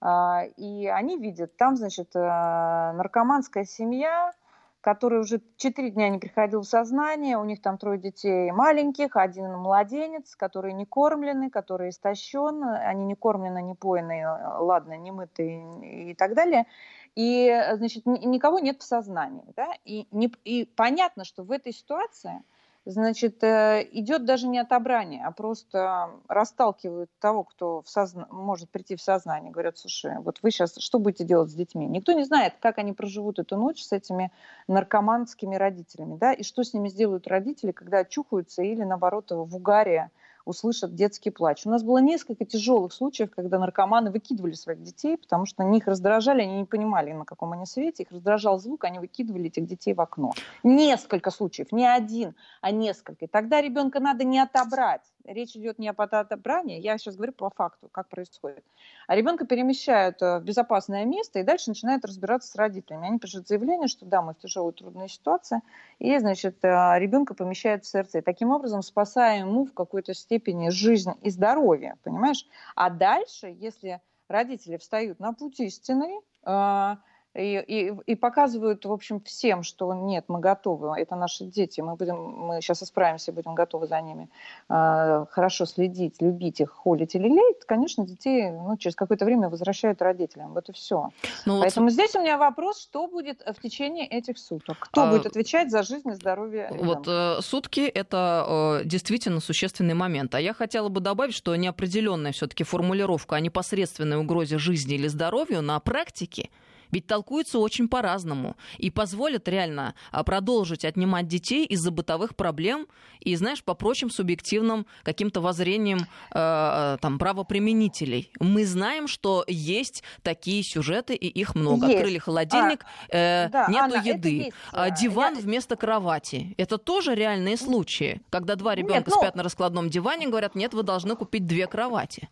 а, 0.00 0.44
и 0.56 0.86
они 0.86 1.18
видят, 1.18 1.56
там, 1.56 1.76
значит, 1.76 2.14
э, 2.14 2.18
наркоманская 2.20 3.64
семья, 3.64 4.32
которая 4.80 5.20
уже 5.20 5.42
четыре 5.56 5.90
дня 5.90 6.08
не 6.08 6.18
приходила 6.18 6.62
в 6.62 6.66
сознание, 6.66 7.36
у 7.36 7.44
них 7.44 7.60
там 7.60 7.76
трое 7.76 7.98
детей 7.98 8.50
маленьких, 8.50 9.16
один 9.16 9.52
младенец, 9.58 10.36
которые 10.36 10.72
не 10.72 10.86
кормлены, 10.86 11.50
которые 11.50 11.90
истощен, 11.90 12.64
они 12.64 13.04
не 13.04 13.14
кормлены, 13.14 13.60
не 13.60 13.74
поены, 13.74 14.26
ладно, 14.58 14.96
не 14.96 15.10
мытые 15.10 16.10
и 16.10 16.14
так 16.14 16.34
далее. 16.34 16.66
И, 17.14 17.54
значит, 17.74 18.06
никого 18.06 18.58
нет 18.58 18.80
в 18.80 18.84
сознании. 18.84 19.44
Да? 19.54 19.68
И, 19.84 20.06
не, 20.12 20.32
и 20.44 20.64
понятно, 20.64 21.24
что 21.24 21.42
в 21.42 21.50
этой 21.52 21.72
ситуации 21.72 22.42
значит, 22.84 23.42
э, 23.42 23.86
идет 23.92 24.24
даже 24.24 24.48
не 24.48 24.58
отобрание, 24.58 25.24
а 25.24 25.32
просто 25.32 26.10
расталкивают 26.28 27.10
того, 27.18 27.44
кто 27.44 27.82
в 27.82 27.88
созна... 27.88 28.26
может 28.30 28.70
прийти 28.70 28.96
в 28.96 29.02
сознание. 29.02 29.52
Говорят, 29.52 29.78
слушай, 29.78 30.18
вот 30.20 30.38
вы 30.42 30.50
сейчас 30.50 30.76
что 30.78 30.98
будете 30.98 31.24
делать 31.24 31.50
с 31.50 31.54
детьми? 31.54 31.86
Никто 31.86 32.12
не 32.12 32.24
знает, 32.24 32.54
как 32.60 32.78
они 32.78 32.92
проживут 32.92 33.38
эту 33.38 33.56
ночь 33.56 33.82
с 33.82 33.92
этими 33.92 34.32
наркоманскими 34.68 35.56
родителями, 35.56 36.16
да, 36.16 36.32
и 36.32 36.42
что 36.42 36.62
с 36.62 36.72
ними 36.72 36.88
сделают 36.88 37.26
родители, 37.26 37.72
когда 37.72 37.98
очухаются 37.98 38.62
или, 38.62 38.82
наоборот, 38.82 39.30
в 39.30 39.56
угаре 39.56 40.10
услышат 40.44 40.94
детский 40.94 41.30
плач. 41.30 41.66
У 41.66 41.70
нас 41.70 41.82
было 41.82 41.98
несколько 41.98 42.44
тяжелых 42.44 42.92
случаев, 42.92 43.30
когда 43.34 43.58
наркоманы 43.58 44.10
выкидывали 44.10 44.52
своих 44.52 44.82
детей, 44.82 45.16
потому 45.16 45.46
что 45.46 45.62
они 45.62 45.78
их 45.78 45.86
раздражали, 45.86 46.42
они 46.42 46.58
не 46.58 46.64
понимали, 46.64 47.12
на 47.12 47.24
каком 47.24 47.52
они 47.52 47.66
свете, 47.66 48.02
их 48.02 48.10
раздражал 48.10 48.58
звук, 48.58 48.84
они 48.84 48.98
выкидывали 48.98 49.46
этих 49.46 49.66
детей 49.66 49.94
в 49.94 50.00
окно. 50.00 50.32
Несколько 50.62 51.30
случаев, 51.30 51.72
не 51.72 51.86
один, 51.86 52.34
а 52.60 52.70
несколько. 52.70 53.26
И 53.26 53.28
тогда 53.28 53.60
ребенка 53.60 54.00
надо 54.00 54.24
не 54.24 54.40
отобрать. 54.40 55.02
Речь 55.24 55.54
идет 55.54 55.78
не 55.78 55.88
об 55.88 56.00
отобрании, 56.00 56.80
я 56.80 56.96
сейчас 56.98 57.14
говорю 57.14 57.32
по 57.32 57.50
факту, 57.50 57.88
как 57.92 58.08
происходит. 58.08 58.64
А 59.06 59.14
ребенка 59.14 59.46
перемещают 59.46 60.20
э, 60.22 60.38
в 60.38 60.42
безопасное 60.42 61.04
место 61.04 61.38
и 61.38 61.42
дальше 61.42 61.70
начинают 61.70 62.04
разбираться 62.04 62.50
с 62.50 62.56
родителями. 62.56 63.06
Они 63.06 63.18
пишут 63.18 63.46
заявление, 63.46 63.86
что 63.86 64.06
да, 64.06 64.22
мы 64.22 64.32
в 64.32 64.38
тяжелой 64.38 64.72
трудной 64.72 65.08
ситуации, 65.08 65.60
и, 65.98 66.18
значит, 66.18 66.64
э, 66.64 66.98
ребенка 66.98 67.34
помещают 67.34 67.84
в 67.84 67.88
СРЦ. 67.88 68.16
И 68.16 68.20
таким 68.22 68.50
образом 68.50 68.82
спасаем 68.82 69.48
ему 69.48 69.66
в 69.66 69.74
какой-то 69.74 70.14
степени 70.14 70.29
жизнь 70.70 71.12
и 71.22 71.30
здоровье, 71.30 71.96
понимаешь? 72.02 72.46
А 72.76 72.90
дальше, 72.90 73.48
если 73.48 74.00
родители 74.28 74.76
встают 74.76 75.18
на 75.20 75.32
путь 75.32 75.60
истины, 75.60 76.20
э, 76.44 76.96
и, 77.34 77.62
и, 77.66 77.92
и 78.06 78.14
показывают, 78.16 78.84
в 78.84 78.92
общем, 78.92 79.20
всем, 79.20 79.62
что 79.62 79.94
нет, 79.94 80.24
мы 80.28 80.40
готовы, 80.40 80.98
это 80.98 81.14
наши 81.14 81.44
дети, 81.44 81.80
мы, 81.80 81.94
будем, 81.94 82.16
мы 82.16 82.60
сейчас 82.60 82.82
исправимся, 82.82 83.32
будем 83.32 83.54
готовы 83.54 83.86
за 83.86 84.00
ними 84.00 84.28
э, 84.68 85.26
хорошо 85.30 85.66
следить, 85.66 86.20
любить 86.20 86.60
их, 86.60 86.70
холить 86.70 87.14
или 87.14 87.28
леять, 87.28 87.64
конечно, 87.66 88.04
детей 88.04 88.50
ну, 88.50 88.76
через 88.76 88.96
какое-то 88.96 89.24
время 89.24 89.48
возвращают 89.48 90.02
родителям. 90.02 90.54
Вот 90.54 90.68
и 90.68 90.72
все. 90.72 91.10
Ну, 91.46 91.60
Поэтому 91.60 91.86
вот... 91.86 91.92
здесь 91.92 92.14
у 92.16 92.20
меня 92.20 92.36
вопрос, 92.36 92.80
что 92.80 93.06
будет 93.06 93.42
в 93.46 93.60
течение 93.60 94.06
этих 94.06 94.36
суток? 94.36 94.78
Кто 94.80 95.04
а... 95.04 95.10
будет 95.10 95.26
отвечать 95.26 95.70
за 95.70 95.84
жизнь 95.84 96.08
и 96.08 96.14
здоровье 96.14 96.68
ребенка? 96.70 96.84
Вот 96.84 97.04
э, 97.06 97.42
сутки 97.42 97.80
это 97.80 98.80
э, 98.82 98.84
действительно 98.86 99.40
существенный 99.40 99.94
момент. 99.94 100.34
А 100.34 100.40
я 100.40 100.52
хотела 100.52 100.88
бы 100.88 101.00
добавить, 101.00 101.34
что 101.34 101.54
неопределенная 101.54 102.32
все-таки 102.32 102.64
формулировка 102.64 103.36
о 103.36 103.40
непосредственной 103.40 104.16
угрозе 104.18 104.58
жизни 104.58 104.94
или 104.94 105.06
здоровью 105.06 105.62
на 105.62 105.78
практике 105.78 106.50
ведь 106.90 107.06
толкуются 107.06 107.58
очень 107.58 107.88
по-разному 107.88 108.56
и 108.78 108.90
позволят 108.90 109.48
реально 109.48 109.94
а, 110.10 110.24
продолжить 110.24 110.84
отнимать 110.84 111.26
детей 111.26 111.64
из-за 111.66 111.90
бытовых 111.90 112.36
проблем 112.36 112.86
и, 113.20 113.34
знаешь, 113.36 113.62
по 113.62 113.74
прочим 113.74 114.10
субъективным 114.10 114.86
каким-то 115.02 115.40
воззрениям 115.40 116.00
э, 116.32 116.96
там, 117.00 117.18
правоприменителей. 117.18 118.32
Мы 118.40 118.64
знаем, 118.64 119.08
что 119.08 119.44
есть 119.46 120.02
такие 120.22 120.62
сюжеты, 120.62 121.14
и 121.14 121.26
их 121.26 121.54
много. 121.54 121.86
Есть. 121.86 121.98
Открыли 121.98 122.18
холодильник, 122.18 122.84
а, 123.10 123.16
э, 123.16 123.48
да, 123.50 123.66
нету 123.68 123.96
Анна, 123.96 124.08
еды, 124.08 124.52
а, 124.72 124.90
диван 124.90 125.34
я... 125.34 125.40
вместо 125.40 125.76
кровати. 125.76 126.54
Это 126.56 126.78
тоже 126.78 127.14
реальные 127.14 127.56
случаи, 127.56 128.22
когда 128.30 128.56
два 128.56 128.74
ребенка 128.74 129.10
ну... 129.10 129.16
спят 129.16 129.34
на 129.34 129.42
раскладном 129.42 129.90
диване, 129.90 130.28
говорят, 130.28 130.54
нет, 130.54 130.74
вы 130.74 130.82
должны 130.82 131.16
купить 131.16 131.46
две 131.46 131.66
кровати. 131.66 132.28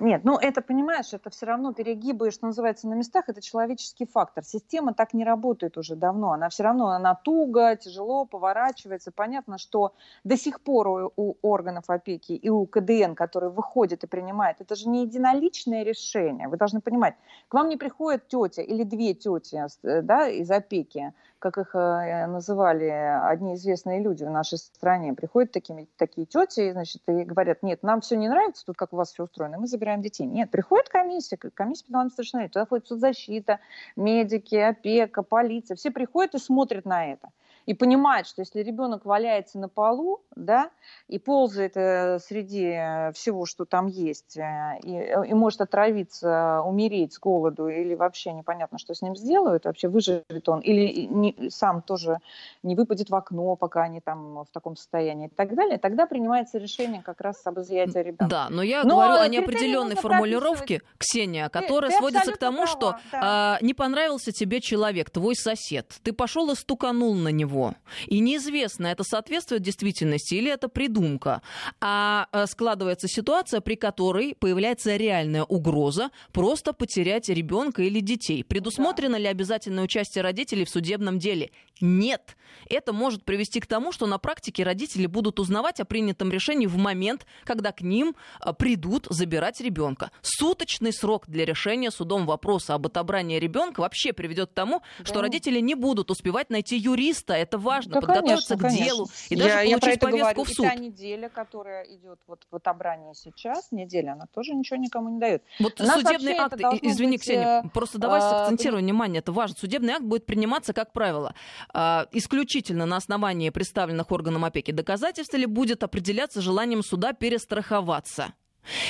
Нет, 0.00 0.22
ну 0.24 0.36
это, 0.36 0.62
понимаешь, 0.62 1.12
это 1.12 1.30
все 1.30 1.46
равно 1.46 1.72
перегибы, 1.72 2.30
что 2.30 2.46
называется, 2.46 2.88
на 2.88 2.94
местах, 2.94 3.24
это 3.28 3.40
человеческий 3.40 4.06
фактор. 4.06 4.44
Система 4.44 4.94
так 4.94 5.14
не 5.14 5.24
работает 5.24 5.78
уже 5.78 5.96
давно. 5.96 6.32
Она 6.32 6.48
все 6.48 6.64
равно, 6.64 6.88
она 6.88 7.14
туго, 7.14 7.76
тяжело 7.76 8.24
поворачивается. 8.24 9.12
Понятно, 9.12 9.58
что 9.58 9.94
до 10.24 10.36
сих 10.36 10.60
пор 10.60 10.88
у, 10.88 11.12
у 11.16 11.34
органов 11.42 11.84
опеки 11.88 12.32
и 12.32 12.48
у 12.48 12.66
КДН, 12.66 13.14
которые 13.14 13.50
выходят 13.50 14.04
и 14.04 14.06
принимают, 14.06 14.60
это 14.60 14.74
же 14.74 14.88
не 14.88 15.02
единоличное 15.02 15.82
решение. 15.82 16.48
Вы 16.48 16.56
должны 16.56 16.80
понимать, 16.80 17.14
к 17.48 17.54
вам 17.54 17.68
не 17.68 17.76
приходит 17.76 18.28
тетя 18.28 18.62
или 18.62 18.82
две 18.82 19.14
тети 19.14 19.62
э, 19.82 20.02
да, 20.02 20.28
из 20.28 20.50
опеки, 20.50 21.12
как 21.50 21.66
их 21.66 21.74
э, 21.74 22.26
называли 22.26 22.84
одни 22.84 23.54
известные 23.54 24.00
люди 24.00 24.24
в 24.24 24.30
нашей 24.30 24.58
стране, 24.58 25.14
приходят 25.14 25.52
такими, 25.52 25.88
такие 25.96 26.26
тети 26.26 26.72
значит, 26.72 27.02
и 27.06 27.24
говорят, 27.24 27.62
нет, 27.62 27.82
нам 27.82 28.00
все 28.00 28.16
не 28.16 28.28
нравится 28.28 28.64
тут, 28.66 28.76
как 28.76 28.92
у 28.92 28.96
вас 28.96 29.12
все 29.12 29.24
устроено, 29.24 29.58
мы 29.58 29.66
забираем 29.66 30.02
детей. 30.02 30.26
Нет, 30.26 30.50
приходит 30.50 30.88
комиссия, 30.88 31.36
комиссия 31.36 31.84
по 31.84 31.90
делам 31.90 32.10
совершеннолетних, 32.10 32.52
туда 32.52 32.66
входит 32.66 32.86
соцзащита, 32.86 33.60
медики, 33.94 34.56
опека, 34.56 35.22
полиция, 35.22 35.76
все 35.76 35.90
приходят 35.90 36.34
и 36.34 36.38
смотрят 36.38 36.84
на 36.84 37.12
это 37.12 37.28
и 37.66 37.74
понимает, 37.74 38.26
что 38.26 38.42
если 38.42 38.62
ребенок 38.62 39.04
валяется 39.04 39.58
на 39.58 39.68
полу, 39.68 40.22
да, 40.36 40.70
и 41.08 41.18
ползает 41.18 41.76
э, 41.76 42.18
среди 42.20 42.68
э, 42.68 43.12
всего, 43.12 43.44
что 43.44 43.64
там 43.64 43.88
есть, 43.88 44.36
э, 44.36 44.78
и, 44.82 45.30
и 45.30 45.34
может 45.34 45.60
отравиться, 45.60 46.62
умереть 46.64 47.14
с 47.14 47.18
голоду, 47.18 47.68
или 47.68 47.94
вообще 47.94 48.32
непонятно, 48.32 48.78
что 48.78 48.94
с 48.94 49.02
ним 49.02 49.16
сделают, 49.16 49.64
вообще 49.64 49.88
выживет 49.88 50.48
он, 50.48 50.60
или 50.60 51.06
не, 51.06 51.50
сам 51.50 51.82
тоже 51.82 52.18
не 52.62 52.76
выпадет 52.76 53.10
в 53.10 53.14
окно, 53.14 53.56
пока 53.56 53.82
они 53.82 54.00
там 54.00 54.44
в 54.44 54.48
таком 54.52 54.76
состоянии 54.76 55.26
и 55.26 55.34
так 55.34 55.54
далее, 55.54 55.78
тогда 55.78 56.06
принимается 56.06 56.58
решение 56.58 57.02
как 57.02 57.20
раз 57.20 57.44
об 57.46 57.58
изъятии 57.58 57.98
ребенка. 57.98 58.26
Да, 58.28 58.46
но 58.48 58.62
я 58.62 58.84
но 58.84 58.96
говорю 58.96 59.14
о 59.20 59.28
неопределенной 59.28 59.96
формулировке, 59.96 60.82
Ксения, 60.98 61.48
которая 61.48 61.90
ты, 61.90 61.96
ты 61.96 62.00
сводится 62.00 62.32
к 62.32 62.38
тому, 62.38 62.58
права, 62.58 62.70
что 62.70 62.96
да. 63.10 63.20
а, 63.22 63.58
не 63.60 63.74
понравился 63.74 64.30
тебе 64.30 64.60
человек, 64.60 65.10
твой 65.10 65.34
сосед, 65.34 65.92
ты 66.04 66.12
пошел 66.12 66.50
и 66.52 66.54
стуканул 66.54 67.14
на 67.14 67.28
него, 67.28 67.55
него. 67.56 67.74
И 68.06 68.20
неизвестно, 68.20 68.88
это 68.88 69.04
соответствует 69.04 69.62
действительности 69.62 70.34
или 70.34 70.50
это 70.50 70.68
придумка. 70.68 71.42
А 71.80 72.28
э, 72.32 72.46
складывается 72.46 73.08
ситуация, 73.08 73.60
при 73.60 73.74
которой 73.74 74.34
появляется 74.38 74.96
реальная 74.96 75.44
угроза 75.44 76.10
просто 76.32 76.72
потерять 76.72 77.28
ребенка 77.28 77.82
или 77.82 78.00
детей. 78.00 78.44
Предусмотрено 78.44 79.14
да. 79.14 79.18
ли 79.18 79.26
обязательное 79.26 79.84
участие 79.84 80.22
родителей 80.22 80.64
в 80.64 80.70
судебном 80.70 81.18
деле? 81.18 81.50
Нет. 81.80 82.36
Это 82.68 82.92
может 82.92 83.24
привести 83.24 83.60
к 83.60 83.66
тому, 83.66 83.92
что 83.92 84.06
на 84.06 84.18
практике 84.18 84.62
родители 84.62 85.06
будут 85.06 85.38
узнавать 85.38 85.80
о 85.80 85.84
принятом 85.84 86.30
решении 86.30 86.66
в 86.66 86.76
момент, 86.76 87.26
когда 87.44 87.72
к 87.72 87.80
ним 87.80 88.14
э, 88.44 88.52
придут 88.52 89.06
забирать 89.10 89.60
ребенка. 89.60 90.10
Суточный 90.22 90.92
срок 90.92 91.24
для 91.28 91.44
решения 91.44 91.90
судом 91.90 92.26
вопроса 92.26 92.74
об 92.74 92.86
отобрании 92.86 93.38
ребенка 93.38 93.80
вообще 93.80 94.12
приведет 94.12 94.50
к 94.50 94.54
тому, 94.54 94.82
да. 94.98 95.04
что 95.04 95.20
родители 95.20 95.60
не 95.60 95.74
будут 95.74 96.10
успевать 96.10 96.50
найти 96.50 96.76
юриста 96.76 97.34
это 97.46 97.58
важно, 97.58 97.94
да, 97.94 98.00
подготовиться 98.00 98.56
конечно, 98.56 98.78
к 98.78 98.84
делу 98.84 99.06
конечно. 99.06 99.34
и 99.34 99.36
даже 99.36 99.50
я, 99.50 99.78
получить 99.78 100.02
я 100.02 100.08
повестку 100.08 100.44
в 100.44 100.48
суд. 100.48 100.66
И 100.66 100.68
та 100.68 100.74
неделя, 100.74 101.28
которая 101.28 101.84
идет 101.84 102.18
вот 102.26 102.46
в 102.50 102.56
отобрании 102.56 103.12
сейчас, 103.14 103.72
неделя, 103.72 104.12
она 104.12 104.26
тоже 104.26 104.54
ничего 104.54 104.76
никому 104.76 105.10
не 105.10 105.20
дает. 105.20 105.42
Вот 105.60 105.78
судебный 105.78 106.34
акт, 106.34 106.54
извини, 106.82 107.16
быть... 107.16 107.22
Ксения, 107.22 107.62
э, 107.64 107.68
просто 107.68 107.98
давай 107.98 108.20
а, 108.20 108.42
акцентируем 108.42 108.84
внимание, 108.84 109.20
это 109.20 109.32
важно. 109.32 109.56
Судебный 109.58 109.94
акт 109.94 110.04
будет 110.04 110.26
приниматься, 110.26 110.72
как 110.72 110.92
правило, 110.92 111.34
а, 111.72 112.06
исключительно 112.12 112.86
на 112.86 112.96
основании 112.96 113.50
представленных 113.50 114.10
органам 114.10 114.44
опеки 114.44 114.70
доказательств 114.70 115.34
или 115.34 115.46
будет 115.46 115.82
определяться 115.82 116.40
желанием 116.40 116.82
суда 116.82 117.12
перестраховаться. 117.12 118.34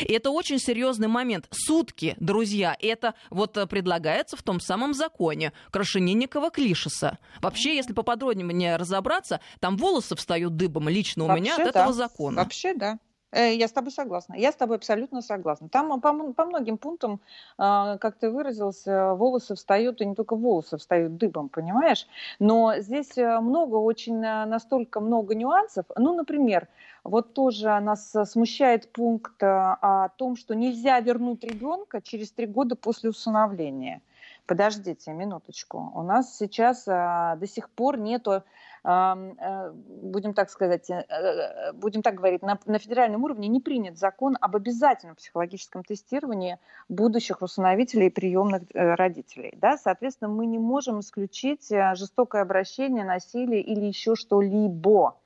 И 0.03 0.13
это 0.13 0.31
очень 0.31 0.59
серьезный 0.59 1.09
момент. 1.09 1.47
Сутки, 1.51 2.17
друзья, 2.19 2.77
это 2.81 3.15
вот 3.31 3.57
э, 3.57 3.67
предлагается 3.67 4.37
в 4.37 4.43
том 4.43 4.61
самом 4.61 4.95
законе 4.95 5.53
Крашенинникова-Клишеса. 5.73 7.19
Вообще, 7.41 7.77
если 7.77 7.93
поподробнее 7.93 8.45
мне 8.45 8.77
разобраться, 8.77 9.41
там 9.61 9.77
волосы 9.77 10.17
встают 10.17 10.57
дыбом 10.57 10.89
лично 10.89 11.25
у 11.25 11.27
Вообще, 11.27 11.43
меня 11.43 11.57
от 11.57 11.65
да. 11.65 11.81
этого 11.81 11.93
закона. 11.93 12.43
Вообще, 12.43 12.75
да. 12.75 12.99
Э, 13.33 13.55
я 13.55 13.69
с 13.69 13.73
тобой 13.73 13.91
согласна. 13.91 14.35
Я 14.35 14.53
с 14.53 14.57
тобой 14.57 14.77
абсолютно 14.77 15.21
согласна. 15.23 15.69
Там 15.69 16.01
по, 16.01 16.33
по 16.33 16.45
многим 16.45 16.79
пунктам, 16.79 17.21
а, 17.59 17.99
как 17.99 18.17
ты 18.17 18.31
выразился, 18.31 19.15
волосы 19.15 19.55
встают, 19.55 20.01
и 20.01 20.07
не 20.07 20.15
только 20.15 20.37
волосы 20.37 20.79
встают 20.79 21.17
дыбом, 21.17 21.49
понимаешь? 21.49 22.07
Но 22.39 22.75
здесь 22.79 23.19
э, 23.19 23.41
много, 23.41 23.77
очень 23.77 24.19
настолько 24.19 25.01
много 25.01 25.35
нюансов. 25.35 25.87
Ну, 25.97 26.15
например, 26.15 26.69
вот 27.05 27.35
тоже 27.35 27.79
нас 27.81 28.15
смущает 28.25 28.93
пункт 28.93 29.43
э, 29.43 29.47
о 29.47 30.11
том, 30.17 30.37
что 30.37 30.55
нельзя 30.55 31.01
вернуть 31.01 31.43
ребенка 31.45 32.01
через 32.01 32.31
три 32.31 32.47
года 32.47 32.77
после 32.77 33.11
усыновления. 33.11 34.03
Подождите 34.47 35.13
минуточку. 35.13 35.91
У 35.95 36.03
нас 36.03 36.37
сейчас 36.37 36.85
до 36.85 37.47
сих 37.47 37.69
пор 37.69 37.99
нету 37.99 38.45
будем 38.87 40.33
так 40.33 40.49
сказать, 40.49 40.89
э, 40.91 41.05
э, 41.09 41.73
будем 41.73 42.03
так 42.03 42.15
говорить, 42.15 42.43
на, 42.43 42.57
на 42.67 42.79
федеральном 42.79 43.25
уровне 43.25 43.49
не 43.49 43.61
принят 43.61 43.99
закон 43.99 44.37
об 44.41 44.55
обязательном 44.55 45.17
психологическом 45.17 45.83
тестировании 45.83 46.59
будущих 46.89 47.43
усыновителей 47.43 48.07
и 48.07 48.11
приемных 48.11 48.63
родителей. 48.75 49.55
Да? 49.57 49.77
Соответственно, 49.77 50.31
мы 50.31 50.47
не 50.47 50.59
можем 50.59 51.01
исключить 51.01 51.69
жестокое 51.95 52.43
обращение, 52.43 53.05
насилие 53.05 53.61
или 53.61 53.87
еще 53.87 54.15
что-либо. 54.15 55.17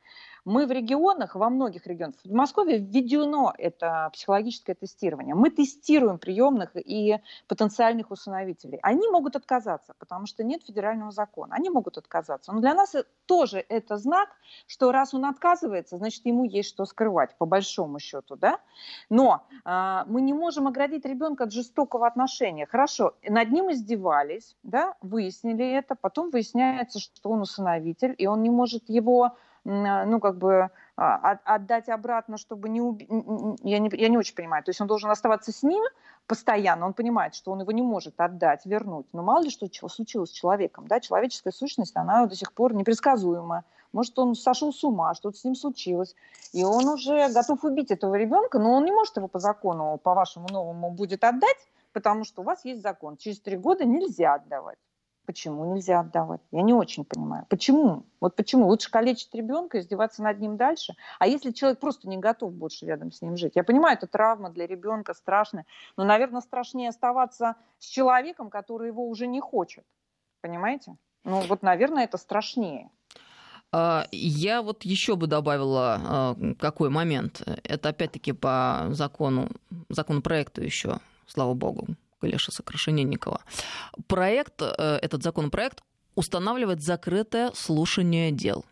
Мы 0.44 0.66
в 0.66 0.70
регионах, 0.70 1.34
во 1.34 1.50
многих 1.50 1.86
регионах, 1.86 2.16
в 2.16 2.22
Подмосковье 2.22 2.78
введено 2.78 3.52
это 3.56 4.10
психологическое 4.12 4.74
тестирование. 4.74 5.34
Мы 5.34 5.50
тестируем 5.50 6.18
приемных 6.18 6.70
и 6.74 7.18
потенциальных 7.48 8.10
усыновителей. 8.10 8.78
Они 8.82 9.08
могут 9.08 9.36
отказаться, 9.36 9.94
потому 9.98 10.26
что 10.26 10.44
нет 10.44 10.62
федерального 10.64 11.10
закона. 11.10 11.54
Они 11.54 11.70
могут 11.70 11.98
отказаться. 11.98 12.52
Но 12.52 12.60
для 12.60 12.74
нас 12.74 12.94
тоже 13.26 13.64
это 13.68 13.96
знак, 13.96 14.30
что 14.66 14.92
раз 14.92 15.14
он 15.14 15.24
отказывается, 15.24 15.96
значит, 15.96 16.24
ему 16.26 16.44
есть 16.44 16.68
что 16.68 16.84
скрывать, 16.84 17.36
по 17.38 17.46
большому 17.46 17.98
счету. 17.98 18.36
Да? 18.36 18.58
Но 19.08 19.44
э, 19.64 20.02
мы 20.06 20.20
не 20.22 20.32
можем 20.32 20.66
оградить 20.66 21.04
ребенка 21.04 21.44
от 21.44 21.52
жестокого 21.52 22.06
отношения. 22.06 22.66
Хорошо, 22.66 23.14
над 23.22 23.50
ним 23.50 23.70
издевались, 23.70 24.56
да, 24.62 24.96
выяснили 25.02 25.70
это, 25.70 25.94
потом 25.94 26.30
выясняется, 26.30 26.98
что 26.98 27.30
он 27.30 27.42
усыновитель, 27.42 28.14
и 28.16 28.26
он 28.26 28.42
не 28.42 28.50
может 28.50 28.88
его 28.88 29.36
ну, 29.64 30.20
как 30.20 30.38
бы 30.38 30.70
а, 30.96 31.38
отдать 31.44 31.88
обратно, 31.88 32.36
чтобы 32.36 32.68
не 32.68 32.80
убить. 32.80 33.08
Я 33.62 33.78
не, 33.78 33.90
я 33.92 34.08
не 34.08 34.18
очень 34.18 34.34
понимаю. 34.34 34.64
То 34.64 34.70
есть 34.70 34.80
он 34.80 34.86
должен 34.86 35.10
оставаться 35.10 35.52
с 35.52 35.62
ним 35.62 35.82
постоянно, 36.26 36.86
он 36.86 36.94
понимает, 36.94 37.34
что 37.34 37.50
он 37.52 37.60
его 37.60 37.72
не 37.72 37.82
может 37.82 38.20
отдать, 38.20 38.64
вернуть. 38.64 39.06
Но 39.12 39.22
мало 39.22 39.42
ли 39.42 39.50
что 39.50 39.66
случилось 39.88 40.30
с 40.30 40.32
человеком, 40.32 40.86
да, 40.86 41.00
человеческая 41.00 41.52
сущность, 41.52 41.96
она 41.96 42.26
до 42.26 42.36
сих 42.36 42.52
пор 42.52 42.74
непредсказуема. 42.74 43.64
Может, 43.92 44.18
он 44.18 44.34
сошел 44.34 44.72
с 44.72 44.84
ума, 44.84 45.14
что-то 45.14 45.36
с 45.36 45.44
ним 45.44 45.56
случилось. 45.56 46.14
И 46.52 46.62
он 46.62 46.86
уже 46.88 47.28
готов 47.32 47.64
убить 47.64 47.90
этого 47.90 48.14
ребенка, 48.14 48.58
но 48.58 48.74
он 48.74 48.84
не 48.84 48.92
может 48.92 49.16
его 49.16 49.26
по 49.26 49.40
закону, 49.40 49.98
по 49.98 50.14
вашему 50.14 50.48
новому, 50.48 50.90
будет 50.90 51.24
отдать, 51.24 51.58
потому 51.92 52.24
что 52.24 52.42
у 52.42 52.44
вас 52.44 52.64
есть 52.64 52.82
закон. 52.82 53.16
Через 53.16 53.40
три 53.40 53.56
года 53.56 53.84
нельзя 53.84 54.34
отдавать. 54.34 54.78
Почему 55.30 55.64
нельзя 55.76 56.00
отдавать? 56.00 56.40
Я 56.50 56.62
не 56.62 56.74
очень 56.74 57.04
понимаю. 57.04 57.46
Почему? 57.48 58.04
Вот 58.18 58.34
почему? 58.34 58.66
Лучше 58.66 58.90
калечить 58.90 59.32
ребенка, 59.32 59.78
издеваться 59.78 60.24
над 60.24 60.40
ним 60.40 60.56
дальше. 60.56 60.96
А 61.20 61.28
если 61.28 61.52
человек 61.52 61.78
просто 61.78 62.08
не 62.08 62.16
готов 62.16 62.52
больше 62.52 62.84
рядом 62.84 63.12
с 63.12 63.22
ним 63.22 63.36
жить? 63.36 63.52
Я 63.54 63.62
понимаю, 63.62 63.96
это 63.96 64.08
травма 64.08 64.50
для 64.50 64.66
ребенка 64.66 65.14
страшная. 65.14 65.66
Но, 65.96 66.02
наверное, 66.02 66.40
страшнее 66.40 66.88
оставаться 66.88 67.54
с 67.78 67.86
человеком, 67.86 68.50
который 68.50 68.88
его 68.88 69.08
уже 69.08 69.28
не 69.28 69.38
хочет. 69.38 69.84
Понимаете? 70.40 70.96
Ну, 71.22 71.42
вот, 71.42 71.62
наверное, 71.62 72.02
это 72.02 72.18
страшнее. 72.18 72.90
А, 73.70 74.08
я 74.10 74.62
вот 74.62 74.82
еще 74.82 75.14
бы 75.14 75.28
добавила 75.28 76.00
а, 76.02 76.36
какой 76.58 76.90
момент. 76.90 77.40
Это 77.62 77.90
опять-таки 77.90 78.32
по 78.32 78.88
закону, 78.90 79.48
законопроекту 79.90 80.60
еще, 80.60 80.98
слава 81.28 81.54
богу, 81.54 81.86
Калеша 82.20 82.52
Сокрашенинникова. 82.52 83.42
Проект, 84.06 84.62
э, 84.62 84.98
этот 85.02 85.22
законопроект 85.22 85.82
устанавливает 86.14 86.82
закрытое 86.82 87.52
слушание 87.54 88.30
дел. 88.30 88.64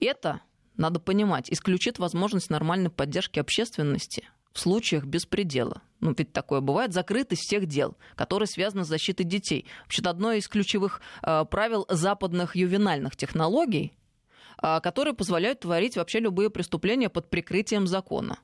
Это, 0.00 0.40
надо 0.76 1.00
понимать, 1.00 1.50
исключит 1.50 1.98
возможность 1.98 2.50
нормальной 2.50 2.90
поддержки 2.90 3.38
общественности 3.38 4.28
в 4.54 4.60
случаях 4.60 5.04
беспредела. 5.04 5.82
Ну, 6.00 6.14
ведь 6.16 6.32
такое 6.32 6.60
бывает. 6.60 6.92
Закрытость 6.92 7.42
всех 7.42 7.66
дел, 7.66 7.96
которые 8.14 8.46
связаны 8.46 8.84
с 8.84 8.88
защитой 8.88 9.24
детей. 9.24 9.66
Вообще-то 9.82 10.10
одно 10.10 10.32
из 10.32 10.46
ключевых 10.48 11.00
э, 11.22 11.44
правил 11.50 11.86
западных 11.88 12.54
ювенальных 12.54 13.16
технологий, 13.16 13.92
э, 14.62 14.80
которые 14.80 15.14
позволяют 15.14 15.60
творить 15.60 15.96
вообще 15.96 16.20
любые 16.20 16.50
преступления 16.50 17.08
под 17.08 17.30
прикрытием 17.30 17.86
закона. 17.86 18.38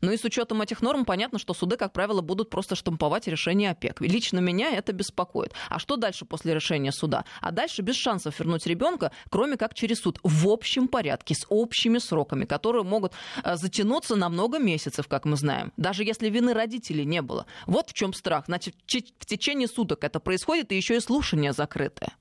Ну 0.00 0.12
и 0.12 0.16
с 0.16 0.24
учетом 0.24 0.62
этих 0.62 0.82
норм 0.82 1.04
понятно, 1.04 1.38
что 1.38 1.54
суды, 1.54 1.76
как 1.76 1.92
правило, 1.92 2.20
будут 2.20 2.50
просто 2.50 2.74
штамповать 2.74 3.26
решение 3.26 3.70
ОПЕК. 3.70 4.00
Лично 4.00 4.38
меня 4.38 4.70
это 4.70 4.92
беспокоит. 4.92 5.52
А 5.68 5.78
что 5.78 5.96
дальше 5.96 6.24
после 6.24 6.54
решения 6.54 6.92
суда? 6.92 7.24
А 7.40 7.50
дальше 7.50 7.82
без 7.82 7.96
шансов 7.96 8.38
вернуть 8.38 8.66
ребенка, 8.66 9.12
кроме 9.30 9.56
как 9.56 9.74
через 9.74 10.00
суд, 10.00 10.18
в 10.22 10.48
общем 10.48 10.88
порядке, 10.88 11.34
с 11.34 11.46
общими 11.48 11.98
сроками, 11.98 12.44
которые 12.44 12.84
могут 12.84 13.12
э, 13.44 13.56
затянуться 13.56 14.16
на 14.16 14.28
много 14.28 14.58
месяцев, 14.58 15.08
как 15.08 15.24
мы 15.24 15.36
знаем, 15.36 15.72
даже 15.76 16.04
если 16.04 16.28
вины 16.28 16.54
родителей 16.54 17.04
не 17.04 17.22
было. 17.22 17.46
Вот 17.66 17.90
в 17.90 17.92
чем 17.92 18.12
страх. 18.12 18.44
Значит, 18.46 18.74
в 18.86 19.26
течение 19.26 19.68
суток 19.68 20.04
это 20.04 20.20
происходит, 20.20 20.72
и 20.72 20.76
еще 20.76 20.96
и 20.96 21.00
слушание 21.00 21.52
закрытое. 21.52 22.12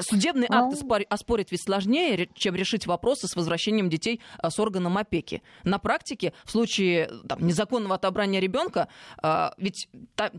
Судебный 0.00 0.46
акт 0.50 0.76
ну... 0.80 1.04
оспорить 1.08 1.50
ведь 1.50 1.62
сложнее, 1.62 2.28
чем 2.34 2.54
решить 2.54 2.86
вопросы 2.86 3.28
с 3.28 3.36
возвращением 3.36 3.88
детей 3.88 4.20
а, 4.38 4.50
с 4.50 4.58
органом 4.58 4.98
опеки. 4.98 5.42
На 5.64 5.78
практике, 5.78 6.32
в 6.44 6.50
случае 6.50 7.10
там, 7.28 7.46
незаконного 7.46 7.94
отобрания 7.94 8.40
ребенка, 8.40 8.88
а, 9.22 9.54
ведь 9.58 9.88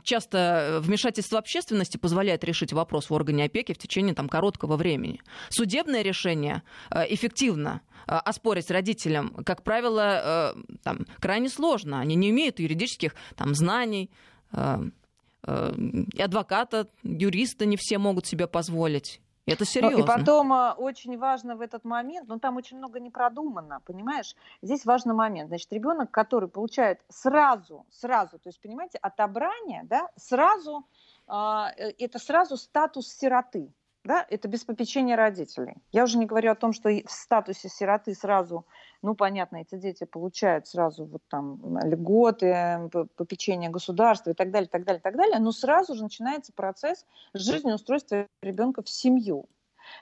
часто 0.04 0.80
вмешательство 0.82 1.40
общественности 1.40 1.98
позволяет 1.98 2.44
решить 2.44 2.74
вопрос 2.74 3.10
в 3.10 3.14
органе 3.14 3.46
опеки 3.46 3.74
в 3.74 3.78
течение 3.78 4.14
там, 4.14 4.30
короткого 4.30 4.78
времени. 4.78 5.22
Судебное 5.50 6.02
решение 6.02 6.64
эффективно 6.92 7.82
оспорить 8.06 8.72
родителям, 8.72 9.34
как 9.46 9.64
правило, 9.64 10.56
там, 10.84 11.06
крайне 11.20 11.50
сложно. 11.50 12.00
Они 12.00 12.16
не 12.16 12.30
имеют 12.30 12.60
юридических 12.60 13.16
там, 13.36 13.54
знаний, 13.56 14.10
и 14.56 16.22
адвоката, 16.22 16.88
юриста 17.04 17.66
не 17.66 17.78
все 17.78 17.98
могут 17.98 18.26
себе 18.26 18.48
позволить. 18.48 19.22
Это 19.48 19.64
серьезно. 19.64 19.98
Ну, 19.98 20.04
и 20.04 20.08
потом 20.08 20.52
а, 20.52 20.74
очень 20.74 21.18
важно 21.18 21.56
в 21.56 21.62
этот 21.62 21.86
момент, 21.86 22.28
ну 22.28 22.38
там 22.38 22.58
очень 22.58 22.78
много 22.78 23.00
не 23.00 23.10
продумано, 23.10 23.80
понимаешь? 23.86 24.36
Здесь 24.62 24.86
важный 24.86 25.14
момент. 25.14 25.48
Значит, 25.48 25.72
ребенок, 25.72 26.12
который 26.12 26.50
получает 26.50 27.00
сразу, 27.08 27.86
сразу, 27.90 28.40
то 28.40 28.50
есть, 28.50 28.62
понимаете, 28.62 28.98
отобрание, 29.02 29.84
да, 29.86 30.10
сразу, 30.18 30.86
а, 31.28 31.72
э, 31.78 31.92
это 31.98 32.20
сразу 32.20 32.58
статус 32.58 33.08
сироты 33.08 33.72
да, 34.08 34.26
это 34.30 34.48
без 34.48 34.64
попечения 34.64 35.16
родителей. 35.16 35.76
Я 35.92 36.06
уже 36.06 36.18
не 36.18 36.26
говорю 36.26 36.52
о 36.52 36.56
том, 36.56 36.74
что 36.74 36.90
в 36.90 37.12
статусе 37.12 37.70
сироты 37.70 38.16
сразу, 38.16 38.66
ну, 39.02 39.16
понятно, 39.16 39.58
эти 39.58 39.76
дети 39.76 40.06
получают 40.06 40.66
сразу 40.66 41.06
вот 41.06 41.22
там 41.28 41.78
льготы, 41.84 42.90
попечение 43.16 43.70
государства 43.70 44.32
и 44.32 44.34
так 44.34 44.50
далее, 44.50 44.70
так 44.70 44.86
далее, 44.86 45.02
так 45.02 45.16
далее, 45.16 45.40
но 45.40 45.52
сразу 45.52 45.94
же 45.94 46.04
начинается 46.04 46.54
процесс 46.54 47.06
жизнеустройства 47.34 48.28
ребенка 48.42 48.82
в 48.82 48.90
семью. 48.90 49.48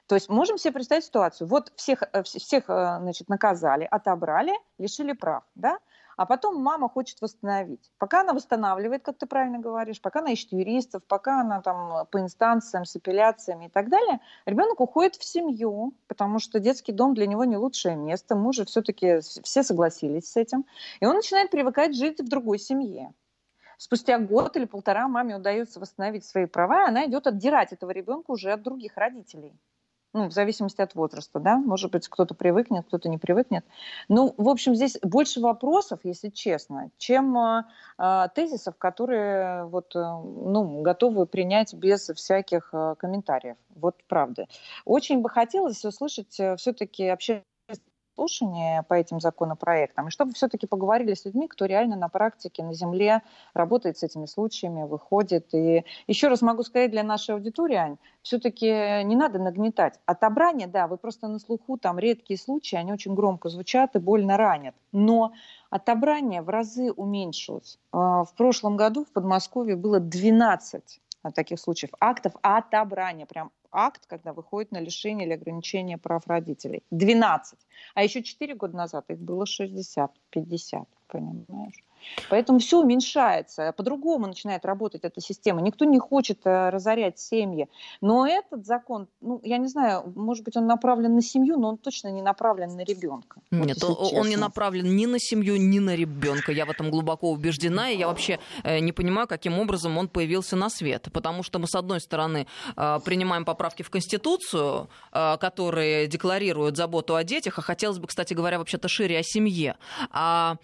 То 0.08 0.16
есть 0.16 0.30
можем 0.30 0.58
себе 0.58 0.74
представить 0.74 1.06
ситуацию. 1.06 1.48
Вот 1.48 1.72
всех, 1.76 2.04
э, 2.12 2.24
всех 2.24 2.70
э, 2.70 2.98
значит, 3.02 3.30
наказали, 3.30 3.88
отобрали, 3.90 4.54
лишили 4.78 5.14
прав, 5.14 5.44
да? 5.56 5.80
А 6.18 6.26
потом 6.26 6.62
мама 6.62 6.90
хочет 6.90 7.22
восстановить. 7.22 7.92
Пока 7.98 8.22
она 8.22 8.34
восстанавливает, 8.34 9.04
как 9.04 9.18
ты 9.18 9.26
правильно 9.26 9.60
говоришь, 9.60 10.02
пока 10.02 10.20
она 10.20 10.32
ищет 10.32 10.52
юристов, 10.52 11.04
пока 11.08 11.42
она 11.42 11.62
там 11.62 12.08
по 12.08 12.20
инстанциям 12.20 12.86
с 12.86 12.96
апелляциями 12.96 13.66
и 13.66 13.70
так 13.70 13.90
далее, 13.90 14.20
ребенок 14.46 14.80
уходит 14.80 15.16
в 15.16 15.24
семью, 15.24 15.94
потому 16.08 16.40
что 16.40 16.60
детский 16.60 16.92
дом 16.92 17.14
для 17.14 17.28
него 17.28 17.44
не 17.46 17.58
лучшее 17.58 17.96
место, 17.96 18.36
мы 18.36 18.52
все-таки 18.52 19.20
все 19.20 19.64
согласились 19.64 20.32
с 20.32 20.38
этим, 20.38 20.66
и 21.00 21.06
он 21.06 21.16
начинает 21.16 21.52
привыкать 21.52 21.96
жить 21.96 22.20
в 22.20 22.28
другой 22.28 22.60
семье. 22.60 23.14
Спустя 23.78 24.18
год 24.20 24.56
или 24.56 24.66
полтора 24.66 25.08
маме 25.08 25.36
удается 25.36 25.82
восстановить 25.82 26.24
свои 26.24 26.46
права, 26.46 26.86
и 26.86 26.88
она 26.88 27.06
идет 27.06 27.28
отдирать 27.28 27.74
этого 27.74 27.92
ребенка 27.92 28.32
уже 28.32 28.52
от 28.52 28.62
других 28.62 28.96
родителей 28.96 29.54
ну, 30.16 30.30
в 30.30 30.32
зависимости 30.32 30.82
от 30.82 30.96
возраста, 30.96 31.40
да, 31.40 31.58
может 31.58 31.92
быть, 31.92 32.08
кто-то 32.08 32.34
привыкнет, 32.34 32.86
кто-то 32.88 33.10
не 33.10 33.18
привыкнет. 33.18 33.66
Ну, 34.08 34.34
в 34.38 34.48
общем, 34.48 34.74
здесь 34.74 34.98
больше 35.04 35.42
вопросов, 35.42 36.00
если 36.04 36.30
честно, 36.30 36.90
чем 36.98 37.38
э, 37.38 38.28
тезисов, 38.34 38.78
которые 38.78 39.66
вот, 39.66 39.94
э, 39.94 40.00
ну, 40.00 40.82
готовы 40.82 41.26
принять 41.26 41.74
без 41.74 42.08
всяких 42.08 42.70
э, 42.72 42.96
комментариев. 42.98 43.58
Вот 43.76 43.96
правда. 44.08 44.48
Очень 44.86 45.22
бы 45.22 45.30
хотелось 45.30 45.84
услышать 45.84 46.40
э, 46.40 46.56
все-таки 46.56 47.08
общественное 47.10 47.44
слушания 48.16 48.84
по 48.84 48.94
этим 48.94 49.20
законопроектам, 49.20 50.08
и 50.08 50.12
чтобы 50.12 50.34
все-таки 50.34 50.68
поговорили 50.68 51.14
с 51.14 51.26
людьми, 51.26 51.48
кто 51.48 51.66
реально 51.66 51.96
на 51.96 52.10
практике, 52.10 52.64
на 52.64 52.74
земле 52.74 53.22
работает 53.54 53.98
с 53.98 54.04
этими 54.04 54.26
случаями, 54.26 54.84
выходит. 54.84 55.54
И 55.54 55.86
еще 56.08 56.28
раз 56.30 56.42
могу 56.42 56.64
сказать 56.64 56.92
для 56.92 57.04
нашей 57.04 57.36
аудитории, 57.36 57.76
Ань, 57.76 57.98
все-таки 58.22 59.04
не 59.04 59.16
надо 59.16 59.40
нагнетать. 59.40 60.00
Отобрание, 60.06 60.68
да, 60.68 60.88
вы 60.88 60.98
просто 60.98 61.28
на 61.28 61.40
слуху, 61.40 61.78
там 61.78 62.00
редкие 62.00 62.40
случаи, 62.40 62.78
они 62.78 62.94
очень 62.94 63.14
громко 63.14 63.50
звучат 63.50 63.96
и 63.96 64.00
больно 64.00 64.38
ранят. 64.38 64.76
Но 64.92 65.34
отобрание 65.70 66.42
в 66.42 66.50
разы 66.50 66.92
уменьшилось. 66.92 67.78
А, 67.92 68.24
в 68.24 68.34
прошлом 68.36 68.78
году 68.78 69.06
в 69.06 69.12
Подмосковье 69.12 69.76
было 69.76 70.00
12 70.00 71.02
таких 71.32 71.60
случаев 71.60 71.92
актов 72.00 72.34
отобрания, 72.42 73.26
прям 73.26 73.52
акт, 73.72 74.06
когда 74.08 74.34
выходит 74.34 74.72
на 74.72 74.80
лишение 74.80 75.28
или 75.28 75.34
ограничение 75.34 75.98
прав 75.98 76.28
родителей. 76.28 76.84
12. 76.92 77.60
А 77.94 78.04
еще 78.04 78.24
4 78.24 78.56
года 78.56 78.76
назад 78.76 79.06
их 79.10 79.20
было 79.20 79.46
60, 79.46 80.12
50, 80.30 80.88
понимаешь? 81.08 81.85
Поэтому 82.30 82.60
все 82.60 82.82
уменьшается, 82.82 83.74
по-другому 83.78 84.28
начинает 84.28 84.66
работать 84.66 85.04
эта 85.04 85.22
система. 85.22 85.62
Никто 85.62 85.86
не 85.86 86.00
хочет 86.00 86.46
э, 86.46 86.70
разорять 86.70 87.20
семьи. 87.20 87.68
Но 88.02 88.28
этот 88.28 88.66
закон, 88.66 89.08
ну, 89.22 89.40
я 89.44 89.58
не 89.58 89.68
знаю, 89.68 90.12
может 90.16 90.44
быть, 90.44 90.58
он 90.58 90.68
направлен 90.68 91.16
на 91.16 91.22
семью, 91.22 91.58
но 91.58 91.70
он 91.70 91.78
точно 91.78 92.10
не 92.12 92.22
направлен 92.22 92.76
на 92.76 92.84
ребенка. 92.84 93.42
Нет, 93.52 93.82
вот, 93.84 94.14
он 94.14 94.30
не 94.30 94.38
направлен 94.38 94.96
ни 94.96 95.06
на 95.06 95.20
семью, 95.20 95.58
ни 95.58 95.80
на 95.80 95.96
ребенка. 95.96 96.52
Я 96.52 96.66
в 96.66 96.70
этом 96.70 96.92
глубоко 96.92 97.32
убеждена, 97.32 97.90
и 97.90 97.98
я 97.98 98.08
вообще 98.08 98.40
э, 98.64 98.80
не 98.80 98.92
понимаю, 98.92 99.28
каким 99.28 99.60
образом 99.60 99.98
он 99.98 100.08
появился 100.08 100.56
на 100.56 100.70
свет. 100.70 101.08
Потому 101.14 101.44
что 101.44 101.60
мы, 101.60 101.68
с 101.68 101.76
одной 101.76 102.00
стороны, 102.00 102.48
э, 102.76 103.00
принимаем 103.04 103.46
поправки 103.46 103.84
в 103.84 103.90
Конституцию, 103.90 104.90
которые 105.12 106.08
декларируют 106.08 106.78
заботу 106.78 107.16
о 107.16 107.24
детях, 107.24 107.60
а 107.60 107.62
хотелось 107.62 108.00
бы, 108.00 108.08
кстати 108.08 108.34
говоря, 108.34 108.60
вообще-то 108.60 108.88
шире 108.88 109.20
о 109.20 109.24
семье. 109.24 109.78
А 110.12 110.58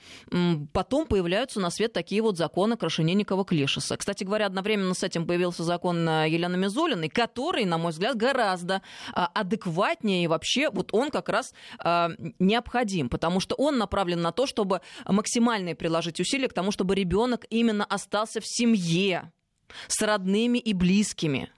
потом 0.73 1.05
появляются 1.31 1.61
на 1.61 1.69
свет 1.69 1.93
такие 1.93 2.21
вот 2.21 2.37
законы 2.37 2.73
Крашенинникова-Клишеса. 2.73 3.95
Кстати 3.95 4.25
говоря, 4.25 4.47
одновременно 4.47 4.93
с 4.93 5.01
этим 5.01 5.25
появился 5.25 5.63
закон 5.63 6.05
э, 6.09 6.27
Елены 6.27 6.57
Мизулиной, 6.57 7.07
который, 7.07 7.63
на 7.63 7.77
мой 7.77 7.93
взгляд, 7.93 8.17
гораздо 8.17 8.81
а, 9.13 9.27
адекватнее 9.27 10.25
и 10.25 10.27
вообще 10.27 10.69
вот 10.69 10.89
он 10.91 11.09
как 11.09 11.29
раз 11.29 11.53
а, 11.79 12.09
необходим, 12.37 13.07
потому 13.07 13.39
что 13.39 13.55
он 13.55 13.77
направлен 13.77 14.21
на 14.21 14.33
то, 14.33 14.45
чтобы 14.45 14.81
максимально 15.07 15.73
приложить 15.73 16.19
усилия 16.19 16.49
к 16.49 16.53
тому, 16.53 16.71
чтобы 16.71 16.95
ребенок 16.95 17.45
именно 17.49 17.85
остался 17.85 18.41
в 18.41 18.45
семье 18.45 19.31
с 19.87 20.01
родными 20.01 20.57
и 20.57 20.73
близкими. 20.73 21.49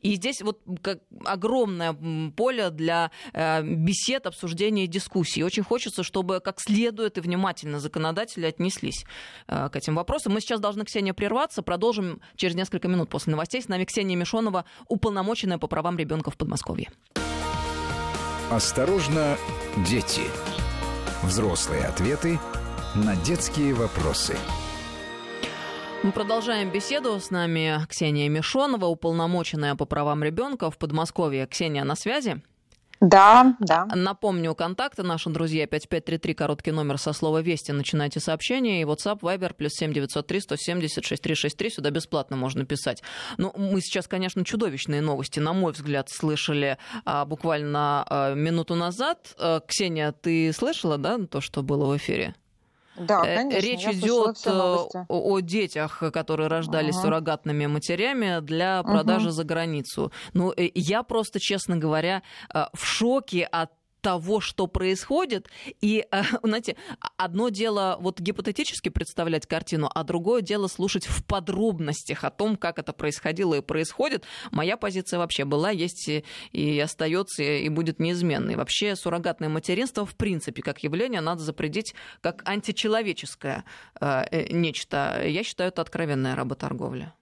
И 0.00 0.14
здесь 0.14 0.42
вот 0.42 0.60
как 0.82 1.00
огромное 1.24 1.96
поле 2.36 2.70
для 2.70 3.10
э, 3.32 3.62
бесед, 3.62 4.26
обсуждения 4.26 4.84
и 4.84 4.86
дискуссий. 4.86 5.42
Очень 5.42 5.62
хочется, 5.62 6.02
чтобы 6.02 6.40
как 6.40 6.60
следует 6.60 7.18
и 7.18 7.20
внимательно 7.20 7.80
законодатели 7.80 8.46
отнеслись 8.46 9.04
э, 9.46 9.68
к 9.70 9.76
этим 9.76 9.94
вопросам. 9.94 10.32
Мы 10.32 10.40
сейчас 10.40 10.60
должны, 10.60 10.84
Ксения, 10.84 11.14
прерваться. 11.14 11.62
Продолжим 11.62 12.20
через 12.36 12.54
несколько 12.54 12.88
минут 12.88 13.08
после 13.08 13.32
новостей. 13.32 13.62
С 13.62 13.68
нами 13.68 13.84
Ксения 13.84 14.16
Мишонова, 14.16 14.64
уполномоченная 14.88 15.58
по 15.58 15.66
правам 15.66 15.98
ребенка 15.98 16.30
в 16.30 16.36
Подмосковье. 16.36 16.90
Осторожно, 18.50 19.36
дети. 19.86 20.22
Взрослые 21.22 21.84
ответы 21.84 22.38
на 22.94 23.14
детские 23.16 23.74
вопросы. 23.74 24.36
Мы 26.04 26.12
продолжаем 26.12 26.70
беседу. 26.70 27.18
С 27.18 27.30
нами 27.32 27.84
Ксения 27.88 28.28
Мишонова, 28.28 28.86
уполномоченная 28.86 29.74
по 29.74 29.84
правам 29.84 30.22
ребенка 30.22 30.70
в 30.70 30.78
Подмосковье. 30.78 31.46
Ксения, 31.48 31.82
на 31.82 31.96
связи? 31.96 32.40
Да, 33.00 33.56
да. 33.58 33.84
Напомню, 33.94 34.54
контакты 34.54 35.02
наши, 35.02 35.28
друзья, 35.30 35.66
5533, 35.66 36.34
короткий 36.34 36.70
номер 36.70 36.98
со 36.98 37.12
слова 37.12 37.42
«Вести», 37.42 37.72
начинайте 37.72 38.20
сообщение, 38.20 38.80
и 38.80 38.84
WhatsApp, 38.84 39.20
Viber, 39.20 39.54
плюс 39.54 39.72
7903 39.74 40.40
170 40.40 41.04
6363, 41.04 41.70
сюда 41.70 41.90
бесплатно 41.90 42.36
можно 42.36 42.64
писать. 42.64 43.02
Ну, 43.36 43.52
мы 43.56 43.80
сейчас, 43.80 44.06
конечно, 44.06 44.44
чудовищные 44.44 45.00
новости, 45.00 45.40
на 45.40 45.52
мой 45.52 45.72
взгляд, 45.72 46.10
слышали 46.10 46.78
а, 47.04 47.24
буквально 47.24 48.04
а, 48.08 48.34
минуту 48.34 48.74
назад. 48.76 49.34
А, 49.38 49.60
Ксения, 49.60 50.12
ты 50.12 50.52
слышала, 50.52 50.96
да, 50.96 51.18
то, 51.18 51.40
что 51.40 51.62
было 51.62 51.86
в 51.86 51.96
эфире? 51.96 52.34
Да, 53.00 53.22
э, 53.24 53.36
конечно. 53.36 53.58
Речь 53.60 53.84
идет 53.86 54.46
о, 54.46 54.88
о 55.08 55.40
детях, 55.40 56.02
которые 56.12 56.48
рождались 56.48 56.94
ага. 56.94 57.02
суррогатными 57.02 57.66
матерями 57.66 58.40
для 58.40 58.82
продажи 58.82 59.26
угу. 59.26 59.34
за 59.34 59.44
границу. 59.44 60.12
Ну, 60.34 60.52
э, 60.56 60.70
я 60.74 61.02
просто, 61.02 61.40
честно 61.40 61.76
говоря, 61.76 62.22
э, 62.54 62.66
в 62.72 62.84
шоке 62.84 63.44
от 63.44 63.70
того, 64.00 64.40
что 64.40 64.66
происходит. 64.66 65.48
И, 65.80 66.06
э, 66.10 66.22
знаете, 66.42 66.76
одно 67.16 67.48
дело 67.48 67.96
вот 68.00 68.20
гипотетически 68.20 68.88
представлять 68.88 69.46
картину, 69.46 69.90
а 69.94 70.04
другое 70.04 70.42
дело 70.42 70.66
слушать 70.68 71.06
в 71.06 71.24
подробностях 71.24 72.24
о 72.24 72.30
том, 72.30 72.56
как 72.56 72.78
это 72.78 72.92
происходило 72.92 73.54
и 73.54 73.60
происходит. 73.60 74.24
Моя 74.50 74.76
позиция 74.76 75.18
вообще 75.18 75.44
была, 75.44 75.70
есть 75.70 76.10
и, 76.52 76.80
остается, 76.80 77.42
и 77.42 77.68
будет 77.68 77.98
неизменной. 77.98 78.56
Вообще 78.56 78.96
суррогатное 78.96 79.48
материнство, 79.48 80.06
в 80.06 80.16
принципе, 80.16 80.62
как 80.62 80.82
явление, 80.82 81.20
надо 81.20 81.42
запретить 81.42 81.94
как 82.20 82.42
античеловеческое 82.48 83.64
э, 84.00 84.24
э 84.30 84.52
нечто. 84.52 85.22
Я 85.26 85.42
считаю, 85.42 85.68
это 85.68 85.82
откровенная 85.82 86.34
работорговля. 86.34 87.14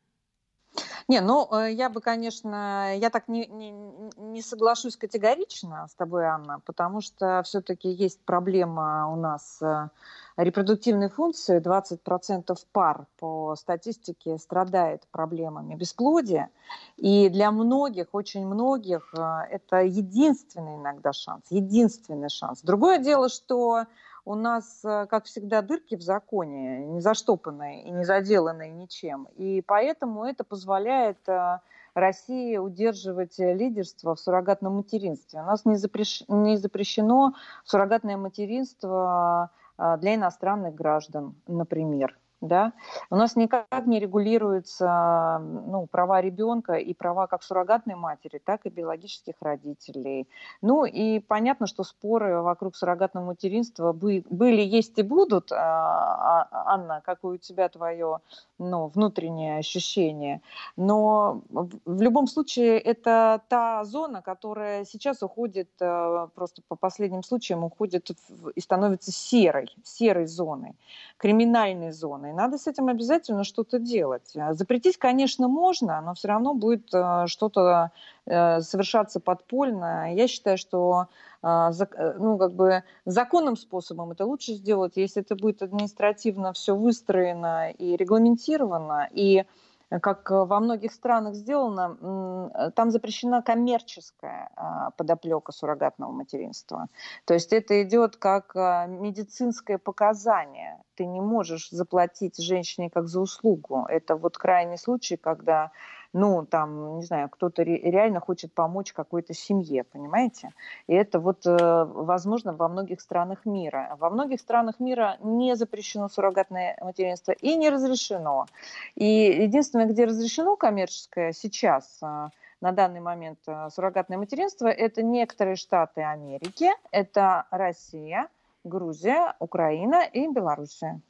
Не, 1.09 1.21
ну, 1.21 1.49
э, 1.53 1.73
я 1.73 1.89
бы, 1.89 2.01
конечно, 2.01 2.97
я 2.97 3.11
так 3.11 3.29
не, 3.29 3.47
не, 3.47 3.73
не 4.17 4.43
соглашусь 4.43 4.97
категорично 4.97 5.87
с 5.89 5.95
тобой, 5.95 6.25
Анна, 6.25 6.61
потому 6.65 7.01
что 7.01 7.43
все-таки 7.45 7.89
есть 7.89 8.21
проблема 8.25 9.11
у 9.13 9.17
нас 9.17 9.61
э, 9.63 9.89
репродуктивной 10.37 11.09
функции. 11.09 11.61
20% 11.61 12.57
пар 12.73 13.07
по 13.19 13.55
статистике 13.57 14.39
страдает 14.39 15.07
проблемами 15.11 15.75
бесплодия. 15.75 16.51
И 16.97 17.29
для 17.29 17.51
многих, 17.51 18.09
очень 18.13 18.47
многих, 18.47 19.15
э, 19.17 19.43
это 19.51 19.83
единственный 19.83 20.77
иногда 20.77 21.13
шанс, 21.13 21.45
единственный 21.51 22.29
шанс. 22.29 22.63
Другое 22.63 22.99
дело, 22.99 23.29
что 23.29 23.85
у 24.27 24.35
нас, 24.35 24.85
э, 24.85 25.07
как 25.09 25.25
всегда, 25.25 25.63
дырки 25.63 25.95
в 25.95 26.03
законе, 26.03 26.85
не 26.85 27.01
заштопанные 27.01 27.85
и 27.85 27.91
не 27.91 28.05
заделанные 28.05 28.73
ничем. 28.73 29.29
И 29.37 29.63
поэтому 29.63 30.25
это 30.25 30.43
позволяет 30.43 31.17
э, 31.29 31.61
России 31.95 32.57
удерживать 32.57 33.39
лидерство 33.39 34.17
в 34.17 34.21
суррогатном 34.21 34.75
материнстве. 34.75 35.41
У 35.41 35.45
нас 35.45 35.65
не, 35.65 35.77
запрещ... 35.77 36.25
не 36.29 36.57
запрещено 36.57 37.35
суррогатное 37.65 38.17
материнство 38.17 39.51
э, 39.79 39.97
для 40.01 40.17
иностранных 40.17 40.75
граждан, 40.75 41.37
например 41.47 42.19
да, 42.41 42.73
у 43.11 43.17
нас 43.17 43.35
никак 43.37 43.87
не 43.87 43.99
регулируются 43.99 45.41
ну, 45.41 45.87
права 45.87 46.21
ребенка 46.21 46.75
и 46.75 46.93
права 46.93 47.27
как 47.27 47.43
суррогатной 47.43 47.95
матери, 47.95 48.41
так 48.45 48.67
и 48.67 48.69
биологических 48.69 49.35
родителей. 49.41 50.29
Ну 50.61 50.85
и 50.85 51.21
понятно, 51.21 51.67
что 51.67 51.83
споры 51.83 52.43
вокруг 52.43 52.77
суррогатного 52.77 53.27
материнства 53.27 53.93
были, 53.93 54.61
есть 54.61 54.99
и 54.99 55.03
будут. 55.03 55.51
А, 55.51 56.49
а, 56.51 56.75
Анна, 56.75 57.03
какое 57.05 57.37
у 57.37 57.39
тебя 57.39 57.69
твое 57.69 58.21
ну, 58.59 58.87
внутреннее 58.89 59.59
ощущение? 59.59 60.41
Но 60.77 61.43
в 61.51 62.01
любом 62.01 62.27
случае 62.27 62.79
это 62.79 63.43
та 63.49 63.85
зона, 63.85 64.23
которая 64.23 64.85
сейчас 64.85 65.23
уходит, 65.23 65.71
э, 65.81 66.29
просто 66.35 66.63
по 66.69 66.77
последним 66.77 67.23
случаям 67.23 67.65
уходит 67.65 68.11
и 68.55 68.61
становится 68.61 69.13
серой, 69.13 69.75
серой 69.83 70.27
зоной, 70.27 70.77
криминальной 71.17 71.93
зоной 71.93 72.33
надо 72.33 72.59
с 72.59 72.67
этим 72.67 72.89
обязательно 72.89 73.45
что-то 73.45 73.79
делать. 73.79 74.37
А 74.37 74.55
запретить, 74.55 74.97
конечно, 74.99 75.49
можно, 75.49 76.01
но 76.01 76.15
все 76.15 76.29
равно 76.29 76.55
будет 76.55 76.93
э, 76.95 77.25
что-то 77.27 77.91
э, 78.27 78.61
совершаться 78.61 79.21
подпольно. 79.21 80.15
Я 80.15 80.29
считаю, 80.29 80.59
что 80.59 81.07
э, 81.07 81.36
ну, 81.43 82.39
как 82.39 82.55
бы 82.55 82.83
законным 83.05 83.57
способом 83.57 84.13
это 84.13 84.25
лучше 84.25 84.55
сделать, 84.55 84.97
если 84.97 85.23
это 85.23 85.37
будет 85.37 85.63
административно 85.63 86.53
все 86.53 86.75
выстроено 86.75 87.71
и 87.71 87.97
регламентировано, 87.97 89.09
и 89.13 89.45
как 89.89 90.31
во 90.31 90.61
многих 90.61 90.93
странах 90.93 91.35
сделано, 91.35 92.73
там 92.75 92.91
запрещена 92.91 93.43
коммерческая 93.43 94.51
а, 94.57 94.91
подоплека 94.91 95.53
суррогатного 95.53 96.11
материнства. 96.11 96.89
То 97.25 97.35
есть 97.35 97.53
это 97.53 97.83
идет 97.83 98.17
как 98.17 98.57
а, 98.57 98.87
медицинское 98.87 99.79
показание. 99.79 100.83
Ты 100.97 101.07
не 101.07 101.21
можешь 101.21 101.71
заплатить 101.71 102.37
женщине 102.37 102.91
как 102.91 103.07
за 103.07 103.21
услугу. 103.21 103.87
Это 103.89 104.17
вот 104.17 104.37
крайний 104.37 104.79
случай, 104.79 105.17
когда 105.17 105.71
ну, 106.13 106.47
там, 106.47 106.99
не 106.99 107.05
знаю, 107.05 107.29
кто-то 107.29 107.63
реально 107.63 108.21
хочет 108.21 108.53
помочь 108.53 108.93
какой-то 108.93 109.35
семье, 109.35 109.85
понимаете? 109.85 110.51
И 110.87 110.95
это 110.95 111.19
вот 111.21 111.47
э, 111.47 111.85
возможно 111.85 112.53
во 112.53 112.69
многих 112.69 113.01
странах 113.01 113.45
мира. 113.45 113.97
Во 113.99 114.11
многих 114.11 114.41
странах 114.41 114.81
мира 114.81 115.19
не 115.23 115.57
запрещено 115.57 116.09
суррогатное 116.09 116.77
материнство 116.81 117.33
и 117.33 117.57
не 117.57 117.71
разрешено. 117.71 118.47
И 118.95 119.07
единственное, 119.07 119.87
где 119.87 120.05
разрешено 120.05 120.57
коммерческое 120.57 121.33
сейчас, 121.33 121.99
э, 122.03 122.29
на 122.61 122.73
данный 122.73 123.01
момент 123.01 123.39
э, 123.47 123.69
суррогатное 123.71 124.19
материнство, 124.19 124.67
это 124.67 125.03
некоторые 125.03 125.57
штаты 125.57 126.03
Америки, 126.03 126.71
это 126.91 127.47
Россия, 127.51 128.29
Грузия, 128.65 129.35
Украина 129.39 130.05
и 130.05 130.29
Белоруссия. 130.29 131.01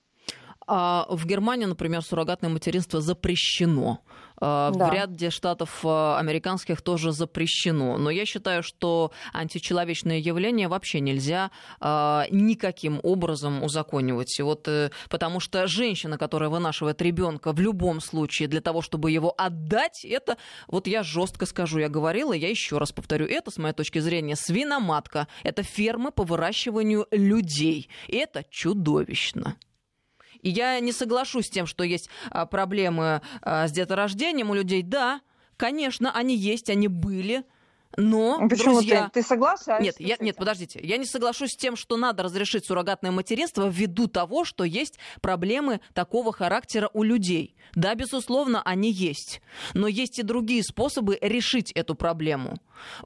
А 0.67 1.07
в 1.09 1.25
Германии, 1.27 1.67
например, 1.67 2.03
суррогатное 2.03 2.51
материнство 2.51 3.01
запрещено. 3.01 4.01
А, 4.39 4.71
да. 4.71 4.89
В 4.89 4.93
ряде 4.93 5.31
штатов 5.31 5.81
а, 5.85 6.19
американских 6.19 6.83
тоже 6.83 7.13
запрещено. 7.13 7.97
Но 7.99 8.11
я 8.11 8.27
считаю, 8.27 8.63
что 8.63 9.13
античеловечное 9.33 10.19
явление 10.19 10.69
вообще 10.69 11.01
нельзя 11.01 11.51
а, 11.81 12.27
никаким 12.31 13.01
образом 13.03 13.63
узаконивать. 13.63 14.39
И 14.39 14.43
вот, 14.43 14.69
э, 14.69 14.91
потому 15.09 15.41
что 15.41 15.67
женщина, 15.67 16.19
которая 16.19 16.51
вынашивает 16.51 17.01
ребенка 17.01 17.53
в 17.53 17.61
любом 17.61 18.01
случае 18.01 18.49
для 18.49 18.61
того, 18.61 18.83
чтобы 18.83 19.11
его 19.11 19.35
отдать, 19.37 20.05
это, 20.05 20.37
вот 20.69 20.87
я 20.87 21.03
жестко 21.03 21.47
скажу, 21.47 21.79
я 21.79 21.89
говорила, 21.89 22.33
я 22.33 22.49
еще 22.49 22.79
раз 22.79 22.93
повторю, 22.93 23.27
это, 23.27 23.51
с 23.51 23.57
моей 23.57 23.75
точки 23.75 23.99
зрения, 23.99 24.37
свиноматка. 24.37 25.29
Это 25.43 25.63
фермы 25.63 26.11
по 26.11 26.25
выращиванию 26.25 27.07
людей. 27.11 27.89
И 28.09 28.17
это 28.17 28.45
чудовищно. 28.51 29.57
И 30.47 30.51
я 30.51 30.79
не 30.79 30.93
соглашусь 30.93 31.47
с 31.47 31.51
тем, 31.51 31.67
что 31.67 31.83
есть 31.83 32.09
а, 32.31 32.47
проблемы 32.47 33.21
а, 33.43 33.67
с 33.67 33.73
деторождением 33.73 34.51
у 34.51 34.55
людей. 34.55 34.85
Да, 34.85 35.21
конечно, 35.57 36.13
они 36.13 36.37
есть, 36.37 36.71
они 36.71 36.87
были. 36.87 37.43
Но, 37.97 38.47
Почему 38.49 38.75
друзья... 38.75 39.09
ты, 39.09 39.23
ты 39.23 39.27
соглашаешься? 39.27 39.83
Нет, 39.83 39.97
я, 39.99 40.17
нет, 40.21 40.37
подождите. 40.37 40.79
Я 40.85 40.99
не 40.99 41.05
соглашусь 41.05 41.55
с 41.55 41.57
тем, 41.57 41.75
что 41.75 41.97
надо 41.97 42.23
разрешить 42.23 42.65
суррогатное 42.65 43.11
материнство 43.11 43.67
ввиду 43.69 44.07
того, 44.07 44.45
что 44.45 44.63
есть 44.63 45.01
проблемы 45.21 45.81
такого 45.95 46.33
характера 46.33 46.91
у 46.93 47.03
людей. 47.03 47.56
Да, 47.75 47.95
безусловно, 47.95 48.63
они 48.65 48.91
есть. 48.91 49.41
Но 49.75 49.87
есть 49.89 50.19
и 50.19 50.23
другие 50.23 50.63
способы 50.63 51.19
решить 51.21 51.73
эту 51.73 51.95
проблему. 51.95 52.57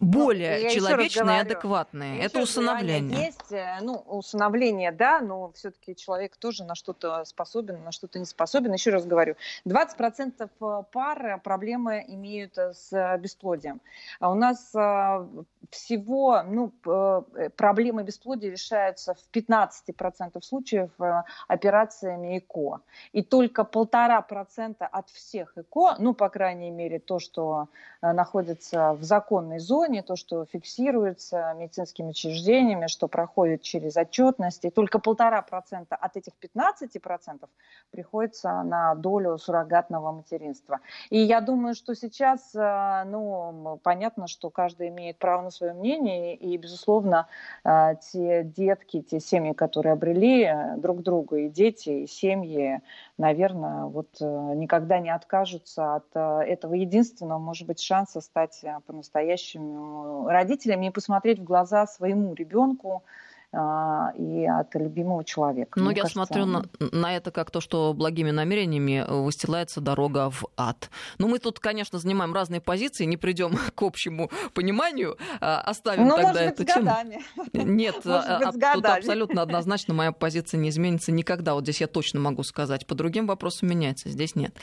Более 0.00 0.64
ну, 0.64 0.70
человечные 0.70 1.38
и 1.38 1.40
адекватные. 1.40 2.18
Я 2.18 2.24
Это 2.24 2.42
усыновление. 2.42 3.26
Есть, 3.26 3.52
э, 3.52 3.78
ну, 3.82 3.94
усыновление, 3.94 4.92
да, 4.92 5.20
но 5.20 5.52
все-таки 5.52 5.96
человек 5.96 6.36
тоже 6.36 6.64
на 6.64 6.74
что-то 6.74 7.24
способен, 7.24 7.82
на 7.84 7.92
что-то 7.92 8.18
не 8.18 8.24
способен. 8.24 8.72
Еще 8.72 8.90
раз 8.90 9.06
говорю, 9.06 9.36
20% 9.66 10.48
э, 10.60 10.82
пар 10.92 11.40
проблемы 11.42 12.04
имеют 12.08 12.58
э, 12.58 12.72
с 12.72 13.18
бесплодием. 13.18 13.80
А 14.18 14.30
у 14.30 14.34
нас 14.34 14.70
всего 15.70 16.42
ну, 16.42 16.72
проблемы 17.56 18.02
бесплодия 18.02 18.50
решаются 18.50 19.14
в 19.14 19.36
15% 19.36 20.42
случаев 20.42 20.90
операциями 21.48 22.38
ЭКО. 22.38 22.80
И 23.12 23.22
только 23.22 23.64
полтора 23.64 24.20
процента 24.22 24.49
от 24.58 25.08
всех 25.10 25.56
ЭКО, 25.56 25.96
ну, 25.98 26.14
по 26.14 26.28
крайней 26.28 26.70
мере, 26.70 26.98
то, 26.98 27.18
что 27.18 27.68
находится 28.02 28.94
в 28.94 29.02
законной 29.02 29.58
зоне, 29.58 30.02
то, 30.02 30.16
что 30.16 30.44
фиксируется 30.44 31.54
медицинскими 31.56 32.10
учреждениями, 32.10 32.86
что 32.86 33.08
проходит 33.08 33.62
через 33.62 33.96
отчетность, 33.96 34.64
и 34.64 34.70
только 34.70 34.98
полтора 34.98 35.42
процента 35.42 35.96
от 35.96 36.16
этих 36.16 36.34
15 36.34 37.00
процентов 37.00 37.50
приходится 37.90 38.62
на 38.62 38.94
долю 38.94 39.38
суррогатного 39.38 40.12
материнства. 40.12 40.80
И 41.10 41.18
я 41.18 41.40
думаю, 41.40 41.74
что 41.74 41.94
сейчас, 41.94 42.54
э, 42.54 43.04
ну, 43.06 43.78
понятно, 43.82 44.26
что 44.26 44.50
каждый 44.50 44.88
имеет 44.88 45.18
право 45.18 45.42
на 45.42 45.50
свое 45.50 45.72
мнение, 45.72 46.34
и, 46.34 46.56
безусловно, 46.56 47.26
э, 47.64 47.96
те 48.12 48.44
детки, 48.44 49.02
те 49.02 49.20
семьи, 49.20 49.52
которые 49.52 49.92
обрели 49.92 50.44
э, 50.44 50.76
друг 50.76 51.02
друга, 51.02 51.36
и 51.36 51.48
дети, 51.48 51.90
и 51.90 52.06
семьи, 52.06 52.80
наверное, 53.20 53.84
вот 53.84 54.20
никогда 54.20 54.98
не 54.98 55.10
откажутся 55.10 55.96
от 55.96 56.16
этого 56.16 56.74
единственного, 56.74 57.38
может 57.38 57.66
быть, 57.66 57.80
шанса 57.80 58.20
стать 58.20 58.64
по-настоящему 58.86 59.00
настоящими 59.20 60.30
родителями 60.30 60.86
и 60.86 60.90
посмотреть 60.90 61.38
в 61.38 61.44
глаза 61.44 61.86
своему 61.86 62.34
ребенку, 62.34 63.02
и 63.52 64.46
от 64.46 64.74
любимого 64.76 65.24
человека. 65.24 65.80
Ну, 65.80 65.90
я 65.90 66.02
кажется, 66.02 66.12
смотрю 66.12 66.46
на, 66.46 66.64
на 66.78 67.16
это 67.16 67.32
как 67.32 67.50
то, 67.50 67.60
что 67.60 67.92
благими 67.94 68.30
намерениями 68.30 69.04
выстилается 69.08 69.80
дорога 69.80 70.30
в 70.30 70.44
ад. 70.56 70.88
Ну, 71.18 71.26
мы 71.26 71.40
тут, 71.40 71.58
конечно, 71.58 71.98
занимаем 71.98 72.32
разные 72.32 72.60
позиции, 72.60 73.04
не 73.06 73.16
придем 73.16 73.58
к 73.74 73.82
общему 73.82 74.30
пониманию, 74.54 75.18
а, 75.40 75.62
оставим 75.62 76.06
ну, 76.06 76.16
тогда 76.16 76.28
может 76.28 76.42
эту 76.42 76.62
быть, 76.62 76.74
тему. 76.74 76.86
Годами. 76.86 77.24
Нет, 77.52 77.96
а, 78.04 78.52
тут 78.74 78.84
абсолютно 78.84 79.42
однозначно 79.42 79.94
моя 79.94 80.12
позиция 80.12 80.58
не 80.58 80.68
изменится 80.68 81.10
никогда. 81.10 81.54
Вот 81.54 81.64
здесь 81.64 81.80
я 81.80 81.88
точно 81.88 82.20
могу 82.20 82.44
сказать. 82.44 82.86
По 82.86 82.94
другим 82.94 83.26
вопросам 83.26 83.68
меняется, 83.68 84.10
здесь 84.10 84.36
нет. 84.36 84.54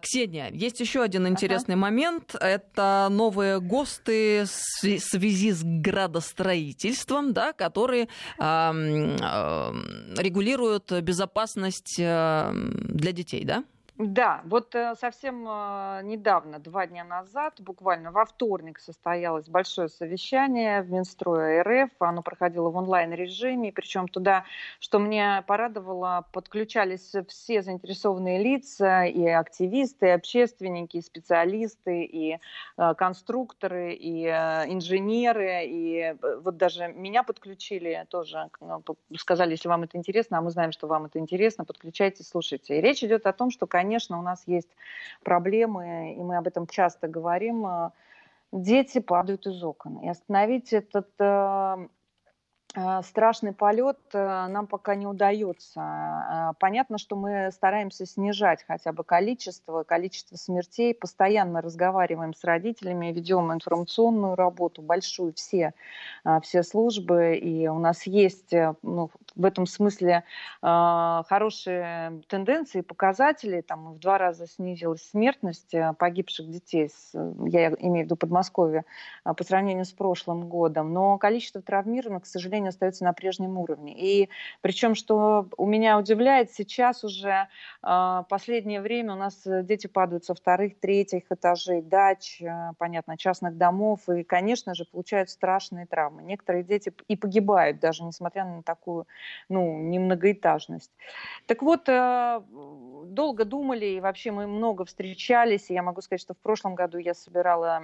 Ксения, 0.00 0.48
есть 0.52 0.78
еще 0.78 1.02
один 1.02 1.26
интересный 1.26 1.74
ага. 1.74 1.82
момент. 1.82 2.36
Это 2.38 3.08
новые 3.10 3.60
ГОСТы 3.60 4.44
в 4.44 4.98
связи 5.00 5.50
с 5.50 5.62
градостроительством, 5.64 7.32
да, 7.32 7.52
которые 7.52 7.79
которые 7.80 8.08
регулируют 10.16 10.92
безопасность 10.92 11.96
для 11.96 13.12
детей, 13.12 13.44
да? 13.44 13.64
Да, 14.02 14.40
вот 14.46 14.74
э, 14.74 14.94
совсем 14.94 15.46
э, 15.46 16.00
недавно, 16.04 16.58
два 16.58 16.86
дня 16.86 17.04
назад, 17.04 17.60
буквально 17.60 18.10
во 18.12 18.24
вторник 18.24 18.78
состоялось 18.78 19.46
большое 19.46 19.90
совещание 19.90 20.80
в 20.80 20.90
Минстрое 20.90 21.62
РФ. 21.62 21.90
Оно 21.98 22.22
проходило 22.22 22.70
в 22.70 22.76
онлайн-режиме, 22.76 23.72
причем 23.72 24.08
туда, 24.08 24.44
что 24.78 25.00
мне 25.00 25.44
порадовало, 25.46 26.24
подключались 26.32 27.12
все 27.28 27.60
заинтересованные 27.60 28.42
лица, 28.42 29.04
и 29.04 29.26
активисты, 29.26 30.06
и 30.06 30.10
общественники, 30.10 30.96
и 30.96 31.02
специалисты, 31.02 32.02
и 32.02 32.38
э, 32.78 32.94
конструкторы, 32.94 33.92
и 33.92 34.24
инженеры, 34.24 35.66
и 35.66 36.16
вот 36.42 36.56
даже 36.56 36.88
меня 36.88 37.22
подключили 37.22 38.06
тоже, 38.08 38.48
ну, 38.60 38.82
сказали, 39.18 39.50
если 39.50 39.68
вам 39.68 39.82
это 39.82 39.98
интересно, 39.98 40.38
а 40.38 40.40
мы 40.40 40.50
знаем, 40.50 40.72
что 40.72 40.86
вам 40.86 41.04
это 41.04 41.18
интересно, 41.18 41.66
подключайтесь, 41.66 42.28
слушайте. 42.28 42.78
И 42.78 42.80
речь 42.80 43.04
идет 43.04 43.26
о 43.26 43.34
том, 43.34 43.50
что, 43.50 43.66
конечно, 43.66 43.89
конечно, 43.90 44.20
у 44.20 44.22
нас 44.22 44.44
есть 44.46 44.68
проблемы, 45.24 46.14
и 46.14 46.22
мы 46.22 46.36
об 46.36 46.46
этом 46.46 46.68
часто 46.68 47.08
говорим. 47.08 47.66
Э, 47.66 47.90
дети 48.52 49.00
падают 49.00 49.46
из 49.46 49.64
окон. 49.64 49.98
И 49.98 50.08
остановить 50.08 50.72
этот 50.72 51.08
э, 51.18 51.88
Э, 52.76 53.02
страшный 53.02 53.52
полет 53.52 53.98
нам 54.12 54.66
пока 54.66 54.94
не 54.94 55.06
удается. 55.06 56.54
Понятно, 56.60 56.98
что 56.98 57.16
мы 57.16 57.50
стараемся 57.52 58.06
снижать 58.06 58.64
хотя 58.66 58.92
бы 58.92 59.02
количество, 59.02 59.82
количество 59.82 60.36
смертей, 60.36 60.94
постоянно 60.94 61.62
разговариваем 61.62 62.32
с 62.32 62.44
родителями, 62.44 63.12
ведем 63.12 63.52
информационную 63.52 64.36
работу, 64.36 64.82
большую, 64.82 65.32
все, 65.34 65.74
все 66.42 66.62
службы, 66.62 67.36
и 67.36 67.66
у 67.66 67.78
нас 67.78 68.06
есть 68.06 68.52
ну, 68.82 69.10
в 69.36 69.44
этом 69.44 69.66
смысле 69.66 70.24
хорошие 70.60 72.22
тенденции, 72.28 72.80
показатели, 72.80 73.60
там 73.60 73.94
в 73.94 73.98
два 73.98 74.18
раза 74.18 74.46
снизилась 74.46 75.02
смертность 75.02 75.74
погибших 75.98 76.50
детей, 76.50 76.90
я 77.14 77.68
имею 77.68 78.02
в 78.02 78.06
виду 78.06 78.16
Подмосковье, 78.16 78.84
по 79.24 79.44
сравнению 79.44 79.84
с 79.84 79.92
прошлым 79.92 80.48
годом, 80.48 80.92
но 80.92 81.18
количество 81.18 81.62
травмированных, 81.62 82.24
к 82.24 82.26
сожалению, 82.26 82.68
остается 82.70 83.04
на 83.04 83.12
прежнем 83.12 83.58
уровне. 83.58 83.94
И 83.96 84.28
причем, 84.60 84.94
что 84.94 85.48
у 85.56 85.66
меня 85.66 85.98
удивляет, 85.98 86.52
сейчас 86.52 87.04
уже 87.04 87.48
последнее 87.80 88.80
время 88.80 89.14
у 89.14 89.16
нас 89.16 89.42
дети 89.44 89.86
падают 89.86 90.24
со 90.24 90.34
вторых, 90.34 90.78
третьих 90.80 91.24
этажей 91.30 91.82
дач, 91.82 92.42
понятно, 92.78 93.16
частных 93.16 93.56
домов, 93.56 94.08
и, 94.08 94.22
конечно 94.22 94.74
же, 94.74 94.84
получают 94.84 95.30
страшные 95.30 95.86
травмы. 95.86 96.22
Некоторые 96.22 96.64
дети 96.64 96.92
и 97.08 97.16
погибают, 97.16 97.80
даже 97.80 98.04
несмотря 98.04 98.44
на 98.44 98.62
такую, 98.62 99.06
ну, 99.48 99.78
немногоэтажность. 99.78 100.90
Так 101.46 101.62
вот, 101.62 101.88
э, 101.88 102.40
долго 103.04 103.44
думали, 103.44 103.86
и 103.86 104.00
вообще 104.00 104.30
мы 104.30 104.46
много 104.46 104.84
встречались, 104.84 105.70
и 105.70 105.74
я 105.74 105.82
могу 105.82 106.00
сказать, 106.00 106.20
что 106.20 106.34
в 106.34 106.38
прошлом 106.38 106.74
году 106.74 106.98
я 106.98 107.14
собирала 107.14 107.82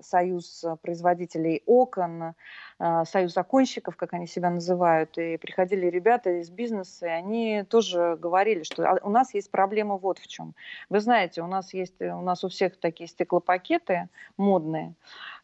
союз 0.00 0.64
производителей 0.82 1.62
окон, 1.66 2.34
а, 2.78 3.04
союз 3.04 3.32
законщиков, 3.32 3.96
как 3.96 4.12
они 4.12 4.26
себя 4.26 4.50
называют, 4.50 5.16
и 5.18 5.36
приходили 5.36 5.86
ребята 5.86 6.40
из 6.40 6.50
бизнеса, 6.50 7.06
и 7.06 7.10
они 7.10 7.64
тоже 7.68 8.16
говорили, 8.20 8.62
что 8.64 8.88
«А 8.88 8.98
у 9.02 9.10
нас 9.10 9.34
есть 9.34 9.50
проблема 9.50 9.96
вот 9.96 10.18
в 10.18 10.26
чем. 10.26 10.54
Вы 10.88 11.00
знаете, 11.00 11.42
у 11.42 11.46
нас 11.46 11.74
есть, 11.74 12.00
у 12.00 12.20
нас 12.20 12.44
у 12.44 12.48
всех 12.48 12.76
такие 12.78 13.08
стеклопакеты 13.08 14.08
модные, 14.36 14.94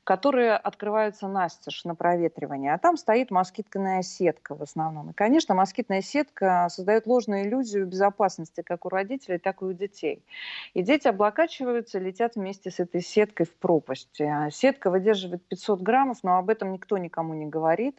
которые 0.09 0.57
открываются 0.57 1.29
настежь 1.29 1.85
на 1.85 1.94
проветривание, 1.94 2.73
а 2.73 2.79
там 2.79 2.97
стоит 2.97 3.31
москитная 3.31 4.01
сетка 4.01 4.55
в 4.55 4.62
основном. 4.62 5.11
И, 5.11 5.12
конечно, 5.12 5.55
москитная 5.55 6.01
сетка 6.01 6.68
создает 6.71 7.07
ложную 7.07 7.42
иллюзию 7.42 7.87
безопасности 7.87 8.62
как 8.62 8.87
у 8.87 8.88
родителей, 8.88 9.37
так 9.37 9.61
и 9.61 9.66
у 9.66 9.75
детей. 9.75 10.25
И 10.73 10.83
дети 10.83 11.09
облокачиваются, 11.09 11.99
летят 11.99 12.37
вместе 12.37 12.71
с 12.71 12.81
этой 12.81 13.03
сеткой 13.03 13.44
в 13.44 13.55
пропасть. 13.57 14.18
А 14.23 14.49
сетка 14.49 14.88
выдерживает 14.88 15.47
500 15.47 15.83
граммов, 15.83 16.21
но 16.23 16.38
об 16.38 16.49
этом 16.49 16.73
никто 16.73 16.97
никому 16.97 17.35
не 17.35 17.44
говорит. 17.44 17.99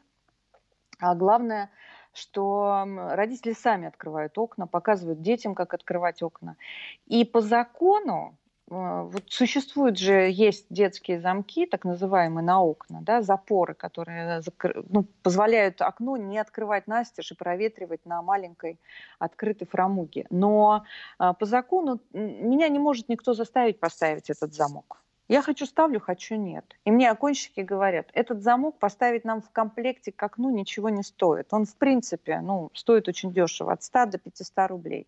А 0.98 1.14
главное, 1.14 1.70
что 2.12 2.88
родители 3.12 3.54
сами 3.54 3.88
открывают 3.88 4.36
окна, 4.40 4.66
показывают 4.66 5.22
детям, 5.22 5.54
как 5.54 5.76
открывать 5.76 6.24
окна. 6.24 6.56
И 7.06 7.24
по 7.24 7.42
закону 7.42 8.36
вот 8.70 9.24
существуют 9.28 9.98
же, 9.98 10.30
есть 10.32 10.68
детские 10.70 11.20
замки, 11.20 11.66
так 11.66 11.86
называемые 11.86 12.46
на 12.46 12.62
окна, 12.62 13.00
да, 13.02 13.22
запоры, 13.22 13.74
которые 13.74 14.42
ну, 14.90 15.06
позволяют 15.24 15.82
окно 15.82 16.18
не 16.18 16.38
открывать 16.38 16.88
настежь 16.88 17.32
и 17.32 17.36
проветривать 17.36 18.06
на 18.06 18.22
маленькой 18.22 18.80
открытой 19.18 19.68
фрамуге. 19.68 20.26
Но 20.30 20.84
а, 21.18 21.34
по 21.34 21.46
закону 21.46 22.00
меня 22.14 22.68
не 22.70 22.80
может 22.80 23.10
никто 23.10 23.34
заставить 23.34 23.80
поставить 23.80 24.30
этот 24.30 24.54
замок. 24.54 25.02
Я 25.28 25.44
хочу 25.44 25.68
ставлю, 25.68 26.00
хочу 26.00 26.36
нет. 26.36 26.66
И 26.86 26.92
мне 26.92 27.10
оконщики 27.12 27.60
говорят, 27.60 28.08
этот 28.14 28.42
замок 28.42 28.80
поставить 28.80 29.26
нам 29.26 29.42
в 29.42 29.52
комплекте 29.52 30.12
к 30.12 30.22
окну 30.24 30.50
ничего 30.50 30.90
не 30.90 31.04
стоит. 31.04 31.54
Он, 31.54 31.66
в 31.66 31.76
принципе, 31.76 32.40
ну, 32.42 32.72
стоит 32.74 33.08
очень 33.08 33.32
дешево, 33.32 33.72
от 33.74 33.84
100 33.84 34.06
до 34.08 34.18
500 34.18 34.70
рублей. 34.70 35.08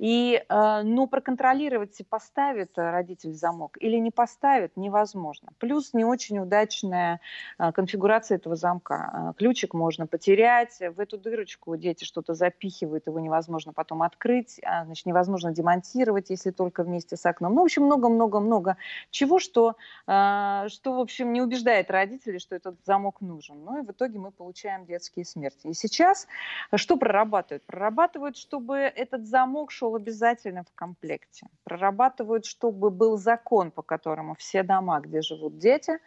И, 0.00 0.42
э, 0.48 0.82
но 0.82 1.06
проконтролировать, 1.06 2.00
поставит 2.08 2.72
родитель 2.76 3.34
замок 3.34 3.76
или 3.78 3.98
не 3.98 4.10
поставит, 4.10 4.74
невозможно. 4.74 5.50
Плюс 5.58 5.92
не 5.92 6.06
очень 6.06 6.38
удачная 6.38 7.20
э, 7.58 7.70
конфигурация 7.72 8.36
этого 8.36 8.56
замка. 8.56 9.34
Ключик 9.36 9.74
можно 9.74 10.06
потерять, 10.06 10.78
в 10.78 11.00
эту 11.00 11.18
дырочку 11.18 11.76
дети 11.76 12.04
что-то 12.04 12.32
запихивают, 12.32 13.08
его 13.08 13.20
невозможно 13.20 13.74
потом 13.74 14.02
открыть, 14.02 14.58
а, 14.64 14.86
значит, 14.86 15.04
невозможно 15.04 15.52
демонтировать, 15.52 16.30
если 16.30 16.50
только 16.50 16.82
вместе 16.82 17.18
с 17.18 17.26
окном. 17.26 17.54
Ну, 17.54 17.60
в 17.60 17.64
общем, 17.64 17.82
много-много-много 17.82 18.78
чего, 19.10 19.38
что, 19.38 19.76
что, 20.04 20.68
в 20.68 20.98
общем, 20.98 21.34
не 21.34 21.42
убеждает 21.42 21.90
родителей, 21.90 22.38
что 22.38 22.56
этот 22.56 22.76
замок 22.86 23.20
нужен. 23.20 23.62
Ну 23.64 23.82
и 23.82 23.86
в 23.86 23.90
итоге 23.90 24.18
мы 24.18 24.30
получаем 24.30 24.86
детские 24.86 25.26
смерти. 25.26 25.66
И 25.66 25.74
сейчас 25.74 26.26
что 26.74 26.96
прорабатывают? 26.96 27.64
Прорабатывают, 27.64 28.38
чтобы 28.38 28.78
этот 28.78 29.26
замок 29.26 29.70
шел 29.70 29.89
обязательно 29.94 30.64
в 30.64 30.74
комплекте. 30.74 31.46
Прорабатывают, 31.64 32.46
чтобы 32.46 32.90
был 32.90 33.16
закон, 33.16 33.70
по 33.70 33.82
которому 33.82 34.34
все 34.36 34.62
дома, 34.62 35.00
где 35.00 35.22
живут 35.22 35.58
дети, 35.58 35.98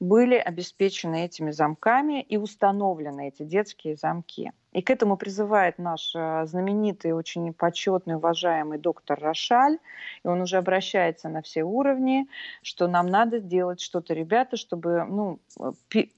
были 0.00 0.36
обеспечены 0.36 1.24
этими 1.24 1.50
замками 1.50 2.22
и 2.22 2.36
установлены 2.36 3.28
эти 3.28 3.42
детские 3.42 3.96
замки. 3.96 4.52
И 4.72 4.80
к 4.80 4.90
этому 4.90 5.16
призывает 5.16 5.78
наш 5.78 6.14
э, 6.14 6.46
знаменитый, 6.46 7.12
очень 7.12 7.52
почетный, 7.52 8.16
уважаемый 8.16 8.78
доктор 8.78 9.20
Рошаль. 9.20 9.78
И 10.24 10.28
он 10.28 10.40
уже 10.40 10.56
обращается 10.56 11.28
на 11.28 11.42
все 11.42 11.62
уровни, 11.62 12.26
что 12.62 12.88
нам 12.88 13.06
надо 13.06 13.38
делать 13.38 13.80
что-то, 13.80 14.14
ребята, 14.14 14.56
чтобы 14.56 15.04
ну, 15.04 15.40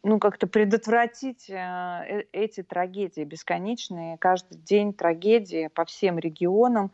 ну, 0.05 0.19
как-то 0.21 0.47
предотвратить 0.47 1.51
э, 1.51 1.55
э, 1.55 2.25
эти 2.33 2.63
трагедии 2.63 3.25
бесконечные. 3.25 4.19
Каждый 4.19 4.57
день 4.59 4.93
трагедии 4.93 5.69
по 5.69 5.85
всем 5.85 6.19
регионам. 6.19 6.93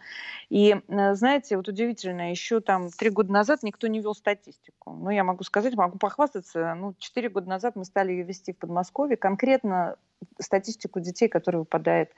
И 0.48 0.76
знаете, 0.88 1.56
вот 1.58 1.68
удивительно, 1.68 2.30
еще 2.30 2.60
там 2.60 2.90
три 2.90 3.10
года 3.10 3.32
назад 3.32 3.62
никто 3.62 3.86
не 3.86 4.00
вел 4.00 4.14
статистику. 4.14 4.92
Ну, 4.92 5.10
я 5.10 5.24
могу 5.24 5.44
сказать, 5.44 5.74
могу 5.74 5.98
похвастаться, 5.98 6.74
ну, 6.74 6.94
четыре 6.98 7.28
года 7.28 7.48
назад 7.48 7.76
мы 7.76 7.84
стали 7.84 8.12
ее 8.12 8.22
вести 8.22 8.52
в 8.52 8.58
Подмосковье. 8.58 9.16
Конкретно 9.16 9.96
статистику 10.38 11.00
детей, 11.00 11.28
которые 11.28 11.60
выпадают 11.60 12.10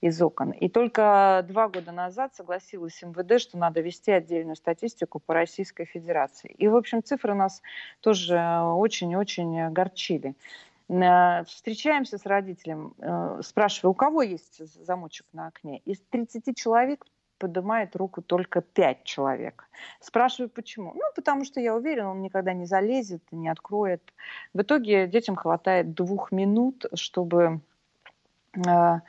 из 0.00 0.20
окон. 0.20 0.50
И 0.50 0.68
только 0.68 1.44
два 1.48 1.68
года 1.68 1.92
назад 1.92 2.34
согласилась 2.34 3.00
МВД, 3.02 3.40
что 3.40 3.58
надо 3.58 3.80
вести 3.80 4.10
отдельную 4.10 4.56
статистику 4.56 5.20
по 5.20 5.34
Российской 5.34 5.84
Федерации. 5.84 6.54
И, 6.58 6.68
в 6.68 6.76
общем, 6.76 7.02
цифры 7.02 7.34
нас 7.34 7.62
тоже 8.00 8.38
очень-очень 8.38 9.70
горчили. 9.70 10.34
Э, 10.88 11.44
встречаемся 11.44 12.18
с 12.18 12.26
родителем, 12.26 12.94
э, 12.98 13.40
спрашиваю, 13.42 13.92
у 13.92 13.94
кого 13.94 14.22
есть 14.22 14.64
замочек 14.84 15.26
на 15.32 15.48
окне? 15.48 15.78
Из 15.84 16.00
30 16.10 16.56
человек 16.56 17.04
поднимает 17.38 17.96
руку 17.96 18.22
только 18.22 18.60
пять 18.60 19.04
человек. 19.04 19.68
Спрашиваю, 20.00 20.48
почему? 20.48 20.92
Ну, 20.94 21.02
потому 21.14 21.44
что 21.44 21.60
я 21.60 21.74
уверена, 21.74 22.10
он 22.10 22.22
никогда 22.22 22.52
не 22.52 22.66
залезет, 22.66 23.22
не 23.30 23.48
откроет. 23.48 24.02
В 24.54 24.62
итоге 24.62 25.06
детям 25.06 25.36
хватает 25.36 25.94
двух 25.94 26.32
минут, 26.32 26.86
чтобы 26.94 27.60
э, 28.54 29.00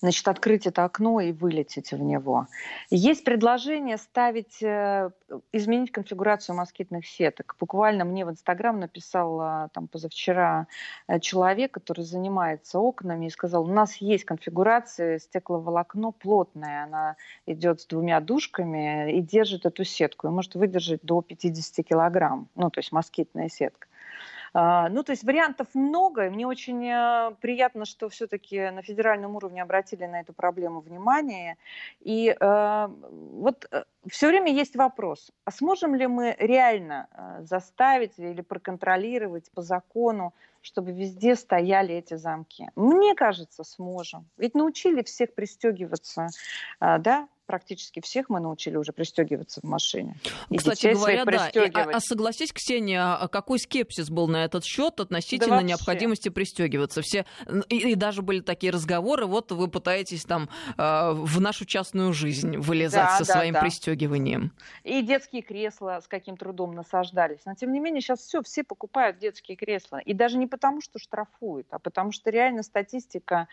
значит, 0.00 0.28
открыть 0.28 0.66
это 0.66 0.84
окно 0.84 1.20
и 1.20 1.32
вылететь 1.32 1.92
в 1.92 2.00
него. 2.00 2.46
Есть 2.90 3.24
предложение 3.24 3.96
ставить, 3.96 4.62
э, 4.62 5.10
изменить 5.52 5.90
конфигурацию 5.90 6.54
москитных 6.54 7.06
сеток. 7.06 7.56
Буквально 7.58 8.04
мне 8.04 8.24
в 8.24 8.30
Инстаграм 8.30 8.78
написал 8.78 9.40
э, 9.40 9.68
там 9.72 9.88
позавчера 9.88 10.66
э, 11.08 11.18
человек, 11.20 11.72
который 11.72 12.04
занимается 12.04 12.78
окнами, 12.78 13.26
и 13.26 13.30
сказал, 13.30 13.64
у 13.64 13.72
нас 13.72 13.96
есть 13.96 14.24
конфигурация 14.24 15.18
стекловолокно 15.18 16.12
плотное, 16.12 16.84
она 16.84 17.16
идет 17.46 17.80
с 17.80 17.86
двумя 17.86 18.20
дужками 18.20 19.12
и 19.12 19.22
держит 19.22 19.64
эту 19.64 19.84
сетку, 19.84 20.26
и 20.26 20.30
может 20.30 20.54
выдержать 20.54 21.00
до 21.02 21.22
50 21.22 21.86
килограмм, 21.86 22.48
ну, 22.54 22.70
то 22.70 22.80
есть 22.80 22.92
москитная 22.92 23.48
сетка. 23.48 23.86
А, 24.58 24.88
ну, 24.88 25.02
то 25.02 25.12
есть 25.12 25.22
вариантов 25.22 25.68
много, 25.74 26.26
и 26.26 26.30
мне 26.30 26.46
очень 26.46 26.82
э, 26.88 27.32
приятно, 27.42 27.84
что 27.84 28.08
все-таки 28.08 28.70
на 28.70 28.80
федеральном 28.80 29.36
уровне 29.36 29.60
обратили 29.62 30.06
на 30.06 30.20
эту 30.20 30.32
проблему 30.32 30.80
внимание. 30.80 31.58
И 32.00 32.34
э, 32.34 32.88
вот 33.10 33.68
э, 33.70 33.84
все 34.08 34.28
время 34.28 34.50
есть 34.50 34.74
вопрос, 34.74 35.30
а 35.44 35.50
сможем 35.50 35.94
ли 35.94 36.06
мы 36.06 36.34
реально 36.38 37.06
заставить 37.40 38.18
или 38.18 38.40
проконтролировать 38.40 39.50
по 39.50 39.60
закону, 39.60 40.32
чтобы 40.62 40.92
везде 40.92 41.36
стояли 41.36 41.94
эти 41.94 42.14
замки? 42.14 42.70
Мне 42.76 43.14
кажется, 43.14 43.62
сможем. 43.62 44.24
Ведь 44.38 44.54
научили 44.54 45.02
всех 45.02 45.34
пристегиваться, 45.34 46.28
да, 46.80 47.28
практически 47.46 48.00
всех 48.00 48.28
мы 48.28 48.40
научили 48.40 48.76
уже 48.76 48.92
пристегиваться 48.92 49.60
в 49.60 49.64
машине. 49.64 50.16
И 50.50 50.56
Кстати 50.56 50.92
говоря, 50.92 51.24
да. 51.24 51.50
А, 51.74 51.96
а 51.96 52.00
согласись, 52.00 52.52
Ксения, 52.52 53.14
а 53.14 53.28
какой 53.28 53.58
скепсис 53.58 54.10
был 54.10 54.28
на 54.28 54.44
этот 54.44 54.64
счет 54.64 55.00
относительно 55.00 55.56
да 55.56 55.62
необходимости 55.62 56.28
пристегиваться? 56.28 57.02
Все 57.02 57.24
и, 57.68 57.92
и 57.92 57.94
даже 57.94 58.22
были 58.22 58.40
такие 58.40 58.72
разговоры. 58.72 59.26
Вот 59.26 59.52
вы 59.52 59.68
пытаетесь 59.68 60.24
там 60.24 60.48
э, 60.76 61.12
в 61.12 61.40
нашу 61.40 61.64
частную 61.64 62.12
жизнь 62.12 62.56
вылезать 62.56 63.04
да, 63.04 63.18
со 63.18 63.26
да, 63.26 63.32
своим 63.34 63.54
да. 63.54 63.60
пристегиванием. 63.60 64.52
И 64.84 65.02
детские 65.02 65.42
кресла 65.42 66.00
с 66.02 66.08
каким 66.08 66.36
трудом 66.36 66.74
насаждались. 66.74 67.40
Но 67.44 67.54
тем 67.54 67.72
не 67.72 67.80
менее 67.80 68.00
сейчас 68.00 68.20
все, 68.20 68.42
все 68.42 68.64
покупают 68.64 69.18
детские 69.18 69.56
кресла. 69.56 69.98
И 69.98 70.14
даже 70.14 70.38
не 70.38 70.46
потому, 70.46 70.80
что 70.80 70.98
штрафуют, 70.98 71.66
а 71.70 71.78
потому 71.78 72.12
что 72.12 72.30
реально 72.30 72.62
статистика 72.62 73.48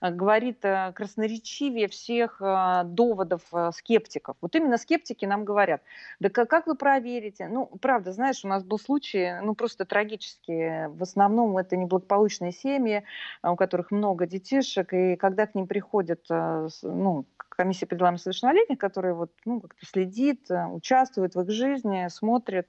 говорит 0.00 0.60
красноречивее 0.60 1.88
всех 1.88 2.38
до 2.40 3.15
доводов 3.16 3.42
э, 3.52 3.70
скептиков. 3.74 4.36
Вот 4.40 4.54
именно 4.54 4.78
скептики 4.78 5.24
нам 5.24 5.44
говорят, 5.44 5.82
да 6.20 6.28
как, 6.28 6.66
вы 6.66 6.74
проверите? 6.74 7.48
Ну, 7.48 7.66
правда, 7.80 8.12
знаешь, 8.12 8.44
у 8.44 8.48
нас 8.48 8.62
был 8.62 8.78
случай, 8.78 9.40
ну, 9.42 9.54
просто 9.54 9.84
трагический. 9.84 10.88
В 10.88 11.02
основном 11.02 11.56
это 11.56 11.76
неблагополучные 11.76 12.52
семьи, 12.52 13.02
э, 13.42 13.48
у 13.48 13.56
которых 13.56 13.90
много 13.90 14.26
детишек, 14.26 14.92
и 14.92 15.16
когда 15.16 15.46
к 15.46 15.54
ним 15.54 15.66
приходят, 15.66 16.20
э, 16.30 16.68
ну, 16.82 17.24
комиссия 17.56 17.86
по 17.86 17.94
делам 17.94 18.14
несовершеннолетних, 18.14 18.78
которая 18.78 19.14
вот, 19.14 19.32
ну, 19.44 19.60
как-то 19.60 19.84
следит, 19.86 20.50
э, 20.50 20.66
участвует 20.66 21.34
в 21.34 21.40
их 21.40 21.50
жизни, 21.50 22.06
смотрит, 22.08 22.68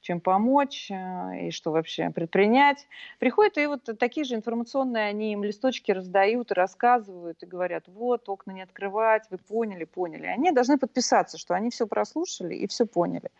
чем 0.00 0.20
помочь 0.20 0.90
э, 0.90 1.48
и 1.48 1.50
что 1.50 1.72
вообще 1.72 2.10
предпринять. 2.10 2.86
Приходят 3.18 3.58
и 3.58 3.66
вот 3.66 3.88
такие 3.98 4.24
же 4.24 4.34
информационные, 4.34 5.08
они 5.08 5.32
им 5.32 5.44
листочки 5.44 5.92
раздают 5.92 6.50
и 6.50 6.54
рассказывают, 6.54 7.42
и 7.42 7.46
говорят, 7.46 7.84
вот, 7.88 8.28
окна 8.28 8.52
не 8.52 8.62
открывать, 8.62 9.24
вы 9.30 9.38
поняли, 9.38 9.84
поняли. 9.84 10.26
Они 10.26 10.52
должны 10.52 10.78
подписаться, 10.78 11.38
что 11.38 11.54
они 11.54 11.70
все 11.70 11.86
прослушали 11.86 12.54
и 12.54 12.66
все 12.66 12.86
поняли. 12.86 13.30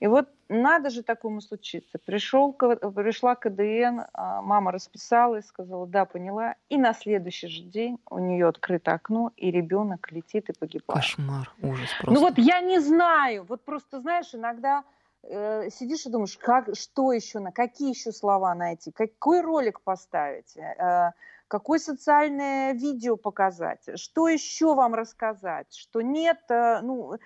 И 0.00 0.06
вот 0.06 0.28
надо 0.48 0.90
же 0.90 1.02
такому 1.02 1.40
случиться. 1.40 1.98
Пришел, 1.98 2.52
пришла 2.52 3.34
КДН, 3.34 4.00
а, 4.12 4.40
мама 4.40 4.72
расписалась, 4.72 5.46
сказала, 5.46 5.86
да, 5.86 6.04
поняла. 6.04 6.54
И 6.68 6.78
на 6.78 6.94
следующий 6.94 7.48
же 7.48 7.62
день 7.62 7.98
у 8.10 8.18
нее 8.18 8.48
открыто 8.48 8.92
окно, 8.94 9.32
и 9.36 9.50
ребенок 9.50 10.10
летит 10.10 10.37
и 10.48 10.52
погибает. 10.52 11.00
Кошмар, 11.00 11.52
ужас 11.62 11.90
просто. 12.00 12.12
Ну 12.12 12.20
вот 12.20 12.38
я 12.38 12.60
не 12.60 12.80
знаю. 12.80 13.44
Вот 13.44 13.64
просто, 13.64 14.00
знаешь, 14.00 14.34
иногда 14.34 14.84
э, 15.22 15.70
сидишь 15.70 16.06
и 16.06 16.10
думаешь, 16.10 16.36
как, 16.38 16.76
что 16.76 17.12
еще, 17.12 17.38
на 17.38 17.52
какие 17.52 17.90
еще 17.90 18.12
слова 18.12 18.54
найти, 18.54 18.90
какой 18.90 19.40
ролик 19.40 19.80
поставить. 19.80 20.56
Э, 20.56 21.12
какое 21.48 21.78
социальное 21.78 22.72
видео 22.74 23.16
показать, 23.16 23.98
что 23.98 24.28
еще 24.28 24.74
вам 24.74 24.94
рассказать, 24.94 25.74
что 25.74 26.02
нет, 26.02 26.38
э, 26.50 26.80
ну, 26.82 27.14
э, 27.14 27.18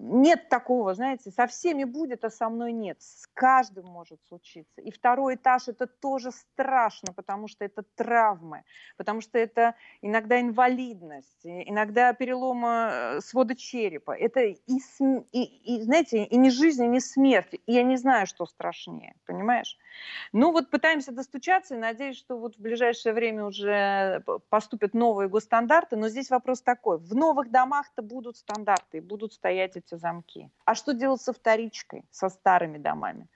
нет 0.00 0.48
такого, 0.48 0.94
знаете, 0.94 1.30
со 1.30 1.46
всеми 1.46 1.84
будет, 1.84 2.24
а 2.24 2.30
со 2.30 2.48
мной 2.48 2.72
нет. 2.72 3.00
С 3.00 3.26
каждым 3.32 3.86
может 3.86 4.22
случиться. 4.28 4.80
И 4.82 4.90
второй 4.90 5.36
этаж 5.36 5.68
это 5.68 5.86
тоже 5.86 6.30
страшно, 6.30 7.12
потому 7.14 7.48
что 7.48 7.64
это 7.64 7.82
травмы, 7.96 8.64
потому 8.98 9.22
что 9.22 9.38
это 9.38 9.74
иногда 10.02 10.40
инвалидность, 10.40 11.40
иногда 11.44 12.12
перелома 12.12 12.90
э, 12.92 13.20
свода 13.20 13.56
черепа. 13.56 14.12
Это 14.12 14.40
и, 14.40 14.58
и, 15.32 15.76
и 15.76 15.82
знаете, 15.82 16.24
и 16.24 16.36
не 16.36 16.50
жизнь, 16.50 16.84
и 16.84 16.88
не 16.88 17.00
смерть. 17.00 17.54
И 17.54 17.72
я 17.72 17.82
не 17.82 17.96
знаю, 17.96 18.26
что 18.26 18.44
страшнее, 18.44 19.14
понимаешь? 19.24 19.78
Ну 20.32 20.52
вот 20.52 20.70
пытаемся 20.70 21.12
достучаться 21.12 21.74
и 21.74 21.78
надеюсь, 21.78 22.18
что 22.18 22.38
вот 22.38 22.56
в 22.56 22.60
ближайшее 22.60 23.14
время 23.14 23.44
уже 23.44 23.61
поступят 24.48 24.94
новые 24.94 25.28
госстандарты. 25.28 25.96
Но 25.96 26.08
здесь 26.08 26.30
вопрос 26.30 26.62
такой. 26.62 26.98
В 26.98 27.14
новых 27.14 27.50
домах-то 27.50 28.02
будут 28.02 28.36
стандарты 28.36 29.02
будут 29.12 29.34
стоять 29.34 29.76
эти 29.76 29.94
замки. 29.96 30.48
А 30.64 30.74
что 30.74 30.94
делать 30.94 31.20
со 31.20 31.32
вторичкой, 31.32 32.04
со 32.10 32.28
старыми 32.28 32.78
домами? 32.78 33.28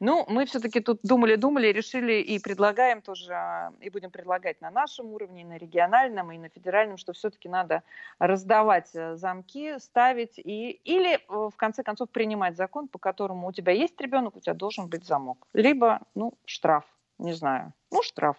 Ну, 0.00 0.26
мы 0.28 0.44
все-таки 0.44 0.80
тут 0.80 1.00
думали-думали, 1.02 1.68
решили 1.68 2.14
и 2.14 2.38
предлагаем 2.38 3.00
тоже, 3.00 3.32
а, 3.32 3.72
и 3.80 3.90
будем 3.90 4.10
предлагать 4.10 4.60
на 4.60 4.70
нашем 4.70 5.06
уровне, 5.12 5.42
и 5.42 5.44
на 5.44 5.56
региональном, 5.56 6.32
и 6.32 6.38
на 6.38 6.48
федеральном, 6.48 6.98
что 6.98 7.12
все-таки 7.12 7.48
надо 7.48 7.82
раздавать 8.18 8.90
э, 8.94 9.16
замки, 9.16 9.78
ставить, 9.78 10.38
и, 10.38 10.70
или 10.84 11.14
э, 11.14 11.18
в 11.28 11.56
конце 11.56 11.82
концов 11.82 12.10
принимать 12.10 12.56
закон, 12.56 12.88
по 12.88 12.98
которому 12.98 13.48
у 13.48 13.52
тебя 13.52 13.72
есть 13.72 13.98
ребенок, 14.00 14.36
у 14.36 14.40
тебя 14.40 14.54
должен 14.54 14.88
быть 14.88 15.06
замок. 15.06 15.46
Либо, 15.54 16.00
ну, 16.14 16.34
штраф, 16.44 16.84
не 17.18 17.32
знаю, 17.32 17.72
ну, 17.92 18.02
штраф, 18.02 18.36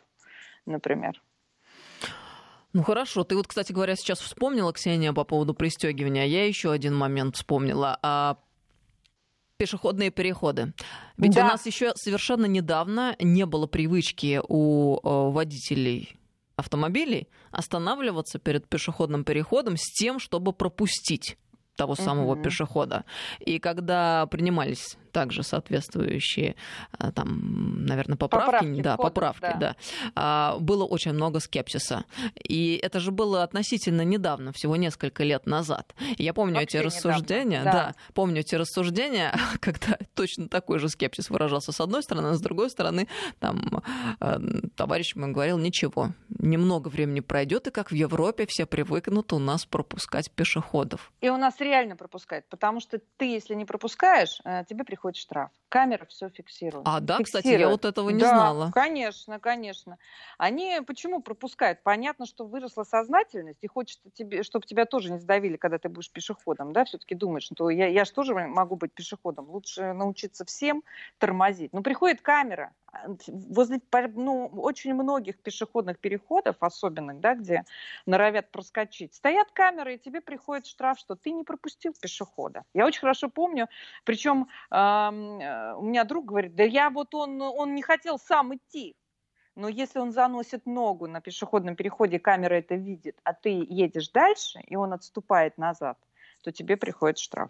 например. 0.66 1.22
Ну 2.74 2.84
хорошо, 2.84 3.24
ты 3.24 3.38
вот, 3.38 3.48
кстати 3.48 3.72
говоря, 3.72 3.96
сейчас 3.96 4.20
вспомнила, 4.20 4.74
Ксения, 4.74 5.14
по 5.14 5.24
поводу 5.24 5.54
пристегивания. 5.54 6.26
Я 6.26 6.46
еще 6.46 6.72
один 6.72 6.94
момент 6.94 7.38
вспомнила. 7.38 7.98
А 8.02 8.38
пешеходные 9.58 10.12
переходы. 10.12 10.74
Ведь 11.18 11.36
да. 11.36 11.46
у 11.46 11.48
нас 11.48 11.66
еще 11.66 11.94
совершенно 11.96 12.46
недавно 12.46 13.16
не 13.20 13.46
было 13.46 13.68
привычки 13.68 14.42
у 14.46 14.98
э, 14.98 15.32
водителей 15.32 16.20
автомобилей 16.58 17.30
останавливаться 17.52 18.40
перед 18.40 18.68
пешеходным 18.68 19.24
переходом 19.24 19.78
с 19.78 19.92
тем, 19.94 20.20
чтобы 20.20 20.54
пропустить 20.54 21.38
того 21.76 21.96
самого 21.96 22.34
угу. 22.34 22.44
пешехода. 22.44 23.06
И 23.40 23.60
когда 23.60 24.26
принимались 24.28 24.98
также 25.16 25.44
соответствующие 25.44 26.58
а, 26.92 27.10
там, 27.14 27.86
наверное, 27.86 28.18
поправки, 28.18 28.52
поправки 28.52 28.82
да, 28.82 28.94
входа, 28.96 29.10
поправки, 29.10 29.42
да. 29.42 29.58
да, 29.58 29.76
а, 30.14 30.58
было 30.60 30.84
очень 30.84 31.14
много 31.14 31.40
скепсиса. 31.40 32.04
И 32.38 32.78
это 32.84 33.00
же 33.00 33.12
было 33.12 33.42
относительно 33.44 34.02
недавно, 34.02 34.52
всего 34.52 34.76
несколько 34.76 35.24
лет 35.24 35.46
назад. 35.46 35.96
Я 36.18 36.34
помню 36.34 36.56
Вообще 36.56 36.80
эти 36.80 36.86
рассуждения, 36.86 37.64
да. 37.64 37.72
да, 37.72 37.96
помню 38.14 38.42
эти 38.42 38.56
рассуждения, 38.56 39.34
когда 39.62 39.98
точно 40.16 40.50
такой 40.50 40.80
же 40.80 40.90
скепсис 40.90 41.30
выражался 41.30 41.72
с 41.72 41.80
одной 41.80 42.04
стороны, 42.04 42.28
а 42.28 42.34
с 42.34 42.42
другой 42.42 42.70
стороны, 42.70 43.08
там 43.40 43.84
а, 44.20 44.42
товарищ 44.76 45.16
мой 45.16 45.32
говорил, 45.32 45.58
ничего, 45.58 46.10
немного 46.28 46.90
времени 46.90 47.22
пройдет, 47.22 47.68
и 47.68 47.72
как 47.72 47.92
в 47.92 47.96
Европе 47.96 48.46
все 48.50 48.66
привыкнут 48.66 49.32
у 49.32 49.40
нас 49.40 49.66
пропускать 49.66 50.30
пешеходов. 50.30 51.14
И 51.22 51.30
у 51.30 51.38
нас 51.38 51.62
реально 51.62 51.96
пропускают, 51.96 52.50
потому 52.50 52.82
что 52.82 53.00
ты, 53.16 53.32
если 53.32 53.56
не 53.56 53.64
пропускаешь, 53.64 54.42
э, 54.44 54.66
тебе 54.68 54.84
приходится 54.84 55.05
приходит 55.06 55.18
штраф. 55.18 55.52
Камера 55.70 56.06
все 56.06 56.30
фиксирует. 56.30 56.86
А, 56.88 57.00
да, 57.00 57.18
фиксирует. 57.18 57.26
кстати, 57.26 57.60
я 57.60 57.70
вот 57.70 57.86
этого 57.86 58.10
не 58.10 58.20
да, 58.20 58.30
знала. 58.30 58.72
конечно, 58.74 59.40
конечно. 59.40 59.98
Они 60.38 60.80
почему 60.86 61.22
пропускают? 61.22 61.84
Понятно, 61.84 62.26
что 62.26 62.46
выросла 62.46 62.84
сознательность, 62.84 63.60
и 63.62 63.68
хочется 63.68 64.10
тебе, 64.10 64.44
чтобы 64.44 64.66
тебя 64.66 64.86
тоже 64.86 65.12
не 65.12 65.20
сдавили, 65.20 65.58
когда 65.58 65.78
ты 65.78 65.90
будешь 65.90 66.12
пешеходом, 66.12 66.72
да, 66.74 66.86
все-таки 66.86 67.14
думаешь, 67.14 67.44
что 67.44 67.70
я, 67.70 67.88
я 67.88 68.06
же 68.06 68.14
тоже 68.14 68.34
могу 68.34 68.78
быть 68.78 68.94
пешеходом, 68.94 69.50
лучше 69.50 69.94
научиться 69.94 70.46
всем 70.46 70.84
тормозить. 71.18 71.74
Но 71.74 71.82
приходит 71.82 72.22
камера, 72.22 72.74
возле 73.28 73.82
ну, 74.16 74.48
очень 74.48 74.94
многих 74.94 75.38
пешеходных 75.40 76.00
переходов, 76.00 76.58
особенных, 76.60 77.20
да, 77.20 77.36
где 77.36 77.66
норовят 78.06 78.52
проскочить, 78.52 79.14
стоят 79.14 79.52
камеры, 79.52 79.96
и 79.96 80.00
тебе 80.00 80.22
приходит 80.22 80.66
штраф, 80.66 81.00
что 81.00 81.16
ты 81.16 81.32
не 81.32 81.44
пропустил 81.44 81.94
пешехода. 82.00 82.64
Я 82.74 82.86
очень 82.86 83.02
хорошо 83.02 83.30
помню, 83.30 83.68
причем 84.04 84.48
э, 84.72 84.76
у 84.76 85.84
меня 85.84 86.04
друг 86.04 86.26
говорит, 86.26 86.56
да 86.56 86.64
я 86.64 86.90
вот 86.90 87.14
он, 87.16 87.42
он 87.42 87.76
не 87.76 87.82
хотел 87.82 88.20
сам 88.20 88.56
идти. 88.56 88.96
Но 89.56 89.70
если 89.70 90.00
он 90.00 90.12
заносит 90.12 90.66
ногу 90.66 91.08
на 91.08 91.22
пешеходном 91.22 91.76
переходе, 91.76 92.20
камера 92.20 92.56
это 92.56 92.76
видит, 92.76 93.18
а 93.24 93.34
ты 93.34 93.66
едешь 93.70 94.10
дальше, 94.10 94.60
и 94.68 94.76
он 94.76 94.92
отступает 94.92 95.58
назад, 95.58 95.98
то 96.44 96.52
тебе 96.52 96.76
приходит 96.76 97.18
штраф. 97.18 97.50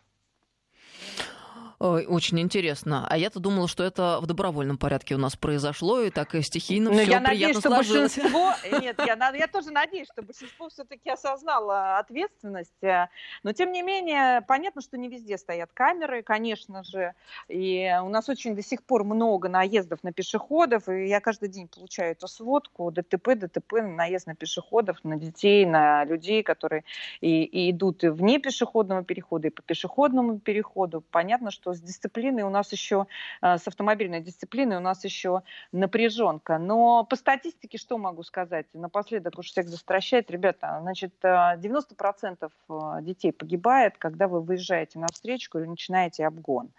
Очень 1.79 2.39
интересно. 2.39 3.05
А 3.09 3.17
я-то 3.17 3.39
думала, 3.39 3.67
что 3.67 3.83
это 3.83 4.19
в 4.21 4.27
добровольном 4.27 4.77
порядке 4.77 5.15
у 5.15 5.17
нас 5.17 5.35
произошло, 5.35 6.01
и 6.01 6.09
так 6.09 6.35
и 6.35 6.41
стихийно 6.41 6.91
все 6.91 7.01
я 7.01 7.05
приятно 7.05 7.29
надеюсь, 7.29 7.57
что 7.57 7.69
сложилось. 7.69 8.17
Большинство... 8.17 8.53
Нет, 8.81 8.99
я, 9.05 9.35
я 9.35 9.47
тоже 9.47 9.71
надеюсь, 9.71 10.07
что 10.11 10.21
большинство 10.21 10.69
все-таки 10.69 11.09
осознало 11.09 11.97
ответственность. 11.97 12.83
Э, 12.83 13.07
но, 13.43 13.51
тем 13.53 13.71
не 13.71 13.81
менее, 13.81 14.41
понятно, 14.41 14.81
что 14.81 14.97
не 14.97 15.09
везде 15.09 15.37
стоят 15.37 15.71
камеры, 15.73 16.23
конечно 16.23 16.83
же. 16.83 17.13
И 17.47 17.91
у 18.01 18.09
нас 18.09 18.29
очень 18.29 18.55
до 18.55 18.61
сих 18.61 18.83
пор 18.83 19.03
много 19.03 19.49
наездов 19.49 20.03
на 20.03 20.13
пешеходов, 20.13 20.87
и 20.87 21.07
я 21.07 21.19
каждый 21.19 21.49
день 21.49 21.67
получаю 21.67 22.11
эту 22.11 22.27
сводку 22.27 22.91
ДТП, 22.91 23.35
ДТП, 23.35 23.81
наезд 23.81 24.27
на 24.27 24.35
пешеходов, 24.35 25.03
на 25.03 25.17
детей, 25.17 25.65
на 25.65 26.05
людей, 26.05 26.43
которые 26.43 26.83
и, 27.21 27.43
и 27.43 27.71
идут 27.71 28.03
и 28.03 28.09
вне 28.09 28.39
пешеходного 28.39 29.03
перехода, 29.03 29.47
и 29.47 29.51
по 29.51 29.61
пешеходному 29.61 30.39
переходу. 30.39 31.01
Понятно, 31.11 31.51
что 31.51 31.64
что 31.65 31.73
с 31.73 31.81
дисциплиной 31.81 32.43
у 32.43 32.49
нас 32.49 32.71
еще, 32.71 33.07
э, 33.41 33.57
с 33.57 33.67
автомобильной 33.67 34.21
дисциплиной 34.21 34.77
у 34.77 34.81
нас 34.81 35.03
еще 35.03 35.41
напряженка. 35.71 36.59
Но 36.59 37.03
по 37.03 37.15
статистике 37.15 37.79
что 37.79 37.97
могу 37.97 38.21
сказать? 38.21 38.67
Напоследок 38.73 39.39
уж 39.39 39.47
всех 39.47 39.67
застращать. 39.67 40.29
Ребята, 40.29 40.77
значит, 40.81 41.13
90% 41.23 42.37
э, 42.41 42.47
э, 42.69 43.01
детей 43.01 43.31
погибает, 43.31 43.97
когда 43.97 44.27
вы 44.27 44.41
выезжаете 44.41 44.99
на 44.99 45.07
встречку 45.07 45.57
или 45.57 45.65
начинаете 45.65 46.27
обгон. 46.27 46.69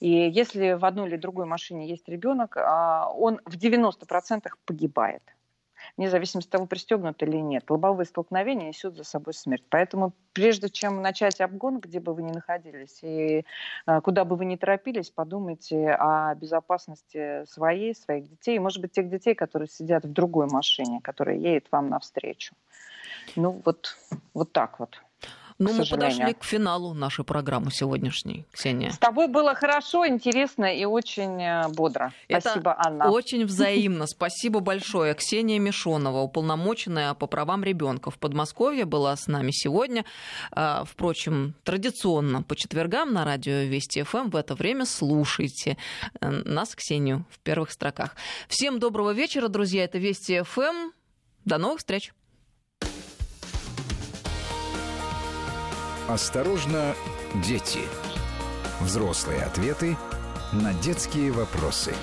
И 0.00 0.10
если 0.10 0.74
в 0.74 0.84
одной 0.84 1.08
или 1.08 1.16
другой 1.16 1.46
машине 1.46 1.88
есть 1.88 2.08
ребенок, 2.08 2.56
он 2.56 3.40
в 3.46 3.56
90% 3.56 4.48
погибает 4.66 5.22
вне 5.96 6.10
зависимости 6.10 6.48
от 6.48 6.52
того, 6.52 6.66
пристегнут 6.66 7.22
или 7.22 7.36
нет. 7.36 7.70
Лобовые 7.70 8.06
столкновения 8.06 8.68
несут 8.68 8.96
за 8.96 9.04
собой 9.04 9.34
смерть. 9.34 9.64
Поэтому 9.68 10.12
прежде 10.32 10.68
чем 10.68 11.02
начать 11.02 11.40
обгон, 11.40 11.80
где 11.80 12.00
бы 12.00 12.14
вы 12.14 12.22
ни 12.22 12.32
находились 12.32 12.98
и 13.02 13.44
э, 13.86 14.00
куда 14.00 14.24
бы 14.24 14.36
вы 14.36 14.44
ни 14.44 14.56
торопились, 14.56 15.10
подумайте 15.10 15.90
о 15.90 16.34
безопасности 16.34 17.44
своей, 17.46 17.94
своих 17.94 18.28
детей, 18.28 18.56
и, 18.56 18.60
может 18.60 18.80
быть, 18.80 18.92
тех 18.92 19.08
детей, 19.08 19.34
которые 19.34 19.68
сидят 19.68 20.04
в 20.04 20.12
другой 20.12 20.46
машине, 20.46 21.00
которая 21.02 21.36
едет 21.36 21.66
вам 21.70 21.88
навстречу. 21.88 22.54
Ну, 23.34 23.60
вот, 23.64 23.96
вот 24.34 24.52
так 24.52 24.78
вот. 24.78 25.00
Ну, 25.58 25.72
мы 25.72 25.86
подошли 25.86 26.34
к 26.34 26.44
финалу 26.44 26.92
нашей 26.92 27.24
программы 27.24 27.70
сегодняшней, 27.70 28.44
Ксения. 28.52 28.90
С 28.90 28.98
тобой 28.98 29.26
было 29.26 29.54
хорошо, 29.54 30.06
интересно 30.06 30.66
и 30.66 30.84
очень 30.84 31.42
э, 31.42 31.68
бодро. 31.68 32.12
Это 32.28 32.50
Спасибо, 32.50 32.76
Анна. 32.78 33.10
Очень 33.10 33.44
взаимно. 33.46 34.06
Спасибо 34.06 34.60
большое. 34.60 35.14
Ксения 35.14 35.58
Мишонова, 35.58 36.18
уполномоченная 36.18 37.14
по 37.14 37.26
правам 37.26 37.64
ребенка 37.64 38.10
в 38.10 38.18
Подмосковье, 38.18 38.84
была 38.84 39.16
с 39.16 39.28
нами 39.28 39.50
сегодня. 39.50 40.04
А, 40.52 40.84
впрочем, 40.84 41.54
традиционно 41.64 42.42
по 42.42 42.54
четвергам 42.54 43.14
на 43.14 43.24
радио 43.24 43.62
Вести 43.66 44.02
ФМ 44.02 44.28
в 44.28 44.36
это 44.36 44.54
время 44.54 44.84
слушайте 44.84 45.78
э, 46.20 46.30
нас, 46.30 46.74
Ксению, 46.74 47.24
в 47.30 47.38
первых 47.38 47.70
строках. 47.70 48.14
Всем 48.48 48.78
доброго 48.78 49.12
вечера, 49.12 49.48
друзья. 49.48 49.84
Это 49.84 49.96
Вести 49.96 50.42
ФМ. 50.42 50.90
До 51.46 51.56
новых 51.56 51.78
встреч. 51.78 52.12
Осторожно, 56.08 56.94
дети. 57.44 57.80
Взрослые 58.80 59.42
ответы 59.42 59.96
на 60.52 60.72
детские 60.74 61.32
вопросы. 61.32 61.94